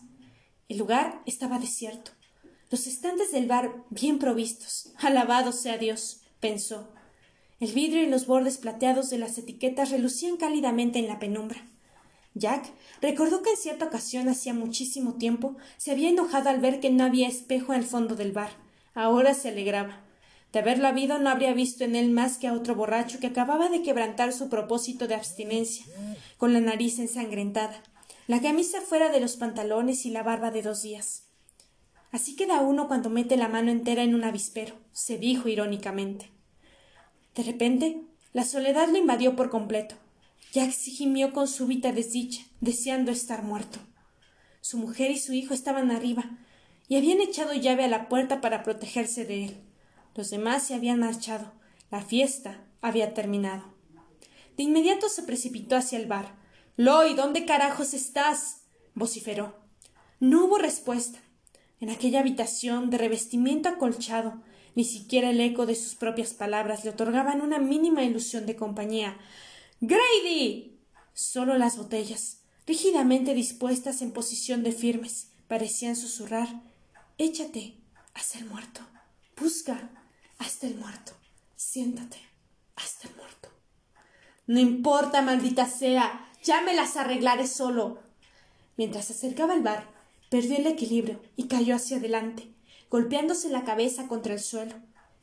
El 0.68 0.80
lugar 0.80 1.22
estaba 1.26 1.60
desierto. 1.60 2.12
Los 2.72 2.88
estantes 2.88 3.32
del 3.32 3.48
bar 3.48 3.74
bien 3.90 4.20
provistos. 4.20 4.94
Alabado 4.98 5.52
sea 5.52 5.78
Dios, 5.78 6.22
pensó. 6.40 6.90
El 7.60 7.72
vidrio 7.72 8.04
y 8.04 8.08
los 8.08 8.28
bordes 8.28 8.58
plateados 8.58 9.10
de 9.10 9.18
las 9.18 9.38
etiquetas 9.38 9.92
relucían 9.92 10.38
cálidamente 10.38 11.00
en 11.00 11.08
la 11.08 11.20
penumbra. 11.20 11.66
Jack 12.36 12.66
recordó 13.02 13.42
que 13.42 13.52
en 13.52 13.58
cierta 13.58 13.86
ocasión 13.86 14.28
hacía 14.28 14.54
muchísimo 14.54 15.14
tiempo 15.14 15.56
se 15.78 15.92
había 15.92 16.10
enojado 16.10 16.50
al 16.50 16.60
ver 16.60 16.80
que 16.80 16.90
no 16.90 17.04
había 17.04 17.28
espejo 17.28 17.74
el 17.74 17.84
fondo 17.84 18.16
del 18.16 18.32
bar. 18.32 18.50
Ahora 18.96 19.34
se 19.34 19.50
alegraba. 19.50 20.02
De 20.52 20.60
haberlo 20.60 20.88
habido 20.88 21.20
no 21.20 21.30
habría 21.30 21.54
visto 21.54 21.84
en 21.84 21.96
él 21.96 22.12
más 22.12 22.38
que 22.38 22.48
a 22.48 22.54
otro 22.54 22.76
borracho 22.76 23.20
que 23.20 23.28
acababa 23.28 23.70
de 23.70 23.82
quebrantar 23.82 24.34
su 24.34 24.50
propósito 24.50 25.08
de 25.08 25.16
abstinencia, 25.16 25.86
con 26.38 26.54
la 26.54 26.60
nariz 26.60 27.00
ensangrentada, 27.00 27.82
la 28.28 28.40
camisa 28.40 28.80
fuera 28.82 29.10
de 29.10 29.20
los 29.20 29.36
pantalones 29.36 30.06
y 30.06 30.12
la 30.12 30.22
barba 30.22 30.52
de 30.52 30.62
dos 30.62 30.84
días. 30.84 31.24
Así 32.14 32.36
queda 32.36 32.62
uno 32.62 32.88
cuando 32.88 33.10
mete 33.10 33.38
la 33.38 33.48
mano 33.48 33.72
entera 33.72 34.04
en 34.04 34.14
un 34.14 34.24
avispero, 34.24 34.76
se 34.92 35.18
dijo 35.18 35.50
irónicamente. 35.50 36.30
De 37.34 37.42
repente, 37.42 38.04
la 38.34 38.46
soledad 38.46 38.88
lo 38.88 39.00
invadió 39.00 39.36
por 39.36 39.50
completo. 39.50 39.96
Se 40.52 40.92
gimió 40.92 41.34
con 41.34 41.48
súbita 41.48 41.92
desdicha, 41.92 42.44
deseando 42.62 43.12
estar 43.12 43.42
muerto. 43.42 43.80
Su 44.62 44.78
mujer 44.78 45.10
y 45.10 45.18
su 45.18 45.34
hijo 45.34 45.56
estaban 45.56 45.90
arriba, 45.90 46.38
y 46.88 46.98
habían 46.98 47.20
echado 47.20 47.56
llave 47.56 47.86
a 47.86 47.88
la 47.88 48.10
puerta 48.10 48.42
para 48.42 48.62
protegerse 48.62 49.26
de 49.26 49.46
él. 49.46 49.58
Los 50.14 50.30
demás 50.30 50.62
se 50.62 50.76
habían 50.76 51.00
marchado. 51.00 51.52
La 51.90 52.02
fiesta 52.04 52.64
había 52.82 53.16
terminado. 53.16 53.74
De 54.56 54.62
inmediato 54.62 55.10
se 55.10 55.24
precipitó 55.24 55.76
hacia 55.76 55.98
el 55.98 56.06
bar. 56.06 56.36
Loy, 56.78 57.16
¿dónde 57.16 57.46
carajos 57.46 57.96
estás? 57.96 58.66
vociferó. 58.94 59.56
No 60.20 60.46
hubo 60.46 60.60
respuesta. 60.60 61.23
En 61.84 61.90
aquella 61.90 62.22
habitación 62.22 62.90
de 62.90 62.98
revestimiento 62.98 63.68
acolchado, 63.68 64.42
ni 64.74 64.86
siquiera 64.86 65.32
el 65.32 65.42
eco 65.42 65.66
de 65.66 65.76
sus 65.76 65.96
propias 65.96 66.34
palabras 66.34 66.86
le 66.86 66.92
otorgaban 66.92 67.42
una 67.42 67.60
mínima 67.60 68.06
ilusión 68.06 68.46
de 68.46 68.56
compañía. 68.56 69.18
Grady. 69.82 70.80
Solo 71.14 71.58
las 71.58 71.76
botellas, 71.78 72.40
rígidamente 72.66 73.34
dispuestas 73.34 74.02
en 74.02 74.14
posición 74.14 74.64
de 74.64 74.72
firmes. 74.72 75.34
Parecían 75.50 75.98
susurrar 75.98 76.48
Échate 77.18 77.76
hasta 78.14 78.40
el 78.40 78.46
muerto. 78.46 78.80
Busca 79.38 79.92
hasta 80.38 80.68
el 80.68 80.76
muerto. 80.76 81.12
Siéntate 81.58 82.18
hasta 82.78 83.10
el 83.10 83.16
muerto. 83.18 83.50
No 84.48 84.62
importa, 84.62 85.22
maldita 85.22 85.66
sea. 85.66 86.32
Ya 86.46 86.62
me 86.62 86.74
las 86.74 86.96
arreglaré 86.96 87.46
solo. 87.46 88.00
Mientras 88.78 89.08
se 89.08 89.12
acercaba 89.12 89.52
al 89.52 89.64
bar, 89.64 89.93
perdió 90.34 90.58
el 90.58 90.66
equilibrio 90.66 91.22
y 91.36 91.44
cayó 91.44 91.76
hacia 91.76 91.98
adelante, 91.98 92.48
golpeándose 92.90 93.50
la 93.50 93.66
cabeza 93.66 94.08
contra 94.08 94.34
el 94.34 94.40
suelo. 94.40 94.74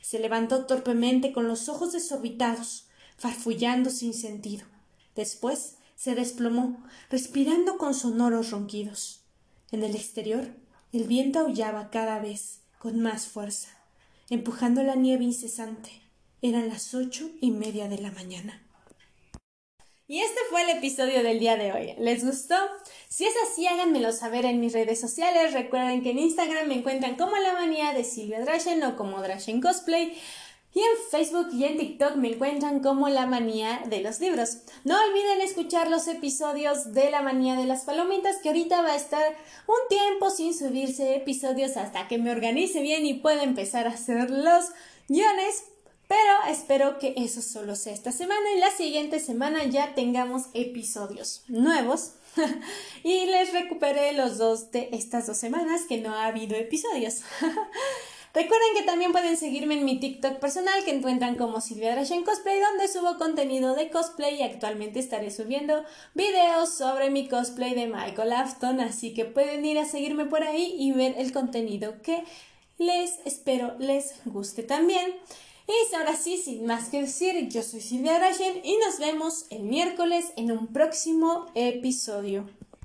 Se 0.01 0.21
levantó 0.21 0.67
torpemente 0.67 1.33
con 1.33 1.49
los 1.49 1.69
ojos 1.69 1.91
desorbitados, 1.91 2.87
farfullando 3.17 3.91
sin 3.91 4.15
sentido. 4.15 4.69
Después 5.17 5.79
se 5.97 6.15
desplomó, 6.15 6.85
respirando 7.11 7.77
con 7.77 7.93
sonoros 7.93 8.53
ronquidos. 8.53 9.25
En 9.73 9.83
el 9.83 9.97
exterior, 9.97 10.55
el 10.93 11.09
viento 11.09 11.41
aullaba 11.41 11.91
cada 11.91 12.21
vez 12.21 12.61
con 12.79 13.01
más 13.01 13.27
fuerza, 13.27 13.71
empujando 14.29 14.85
la 14.85 14.95
nieve 14.95 15.25
incesante. 15.25 15.91
Eran 16.41 16.69
las 16.69 16.95
ocho 16.95 17.29
y 17.41 17.51
media 17.51 17.89
de 17.89 17.99
la 17.99 18.13
mañana. 18.13 18.63
Y 20.11 20.19
este 20.21 20.41
fue 20.51 20.63
el 20.63 20.71
episodio 20.71 21.23
del 21.23 21.39
día 21.39 21.57
de 21.57 21.73
hoy. 21.73 21.95
¿Les 21.99 22.25
gustó? 22.25 22.57
Si 23.13 23.25
es 23.25 23.35
así, 23.43 23.67
háganmelo 23.67 24.13
saber 24.13 24.45
en 24.45 24.61
mis 24.61 24.73
redes 24.73 25.01
sociales. 25.01 25.53
Recuerden 25.53 26.01
que 26.01 26.11
en 26.11 26.21
Instagram 26.21 26.69
me 26.69 26.77
encuentran 26.77 27.17
como 27.17 27.37
la 27.39 27.55
manía 27.55 27.93
de 27.93 28.05
Silvia 28.05 28.41
Drashen 28.41 28.85
o 28.85 28.97
como 28.97 29.21
Drashen 29.21 29.61
Cosplay. 29.61 30.17
Y 30.73 30.79
en 30.79 31.11
Facebook 31.11 31.49
y 31.53 31.65
en 31.65 31.77
TikTok 31.77 32.15
me 32.15 32.29
encuentran 32.35 32.79
como 32.79 33.09
la 33.09 33.27
manía 33.27 33.83
de 33.87 34.01
los 34.01 34.21
libros. 34.21 34.59
No 34.85 34.97
olviden 34.97 35.41
escuchar 35.41 35.91
los 35.91 36.07
episodios 36.07 36.95
de 36.95 37.11
la 37.11 37.21
manía 37.21 37.57
de 37.57 37.65
las 37.65 37.83
palomitas 37.83 38.37
que 38.37 38.51
ahorita 38.51 38.81
va 38.81 38.93
a 38.93 38.97
estar 38.97 39.37
un 39.67 39.89
tiempo 39.89 40.31
sin 40.31 40.57
subirse 40.57 41.17
episodios 41.17 41.77
hasta 41.77 42.07
que 42.07 42.19
me 42.19 42.31
organice 42.31 42.81
bien 42.81 43.05
y 43.05 43.15
pueda 43.15 43.43
empezar 43.43 43.89
a 43.89 43.95
hacer 43.95 44.31
los 44.31 44.67
guiones 45.09 45.65
pero 46.11 46.33
espero 46.49 46.99
que 46.99 47.15
eso 47.17 47.41
solo 47.41 47.77
sea 47.77 47.93
esta 47.93 48.11
semana 48.11 48.53
y 48.57 48.59
la 48.59 48.73
siguiente 48.73 49.21
semana 49.21 49.63
ya 49.67 49.95
tengamos 49.95 50.47
episodios 50.55 51.45
nuevos. 51.47 52.15
y 53.05 53.27
les 53.27 53.53
recuperé 53.53 54.13
los 54.13 54.39
dos 54.39 54.71
de 54.71 54.89
estas 54.93 55.27
dos 55.27 55.37
semanas 55.37 55.83
que 55.89 55.99
no 55.99 56.15
ha 56.15 56.27
habido 56.27 56.57
episodios. 56.57 57.23
Recuerden 58.33 58.69
que 58.77 58.85
también 58.85 59.11
pueden 59.11 59.37
seguirme 59.37 59.75
en 59.75 59.85
mi 59.85 59.99
TikTok 59.99 60.39
personal 60.39 60.85
que 60.85 60.95
encuentran 60.95 61.35
como 61.35 61.61
Silvia 61.61 61.97
Drashen 61.97 62.23
Cosplay 62.23 62.61
donde 62.61 62.87
subo 62.87 63.19
contenido 63.19 63.75
de 63.75 63.91
cosplay 63.91 64.37
y 64.37 64.43
actualmente 64.43 65.01
estaré 65.01 65.33
subiendo 65.33 65.85
videos 66.15 66.73
sobre 66.73 67.11
mi 67.11 67.27
cosplay 67.27 67.75
de 67.75 67.89
Michael 67.89 68.33
Afton 68.33 68.81
así 68.81 69.15
que 69.15 69.25
pueden 69.25 69.65
ir 69.65 69.81
a 69.81 69.85
seguirme 69.85 70.27
por 70.27 70.45
ahí 70.45 70.77
y 70.79 70.93
ver 70.93 71.17
el 71.19 71.33
contenido 71.33 72.01
que 72.03 72.23
les 72.79 73.19
espero 73.25 73.75
les 73.81 74.15
guste 74.25 74.63
también. 74.63 75.13
Y 75.71 75.95
ahora 75.95 76.17
sí, 76.17 76.37
sin 76.37 76.67
más 76.67 76.89
que 76.89 77.03
decir, 77.03 77.49
yo 77.49 77.63
soy 77.63 77.81
Silvia 77.81 78.19
Rayen 78.19 78.61
y 78.65 78.77
nos 78.79 78.99
vemos 78.99 79.47
el 79.51 79.63
miércoles 79.63 80.33
en 80.37 80.51
un 80.51 80.67
próximo 80.67 81.47
episodio. 81.55 82.49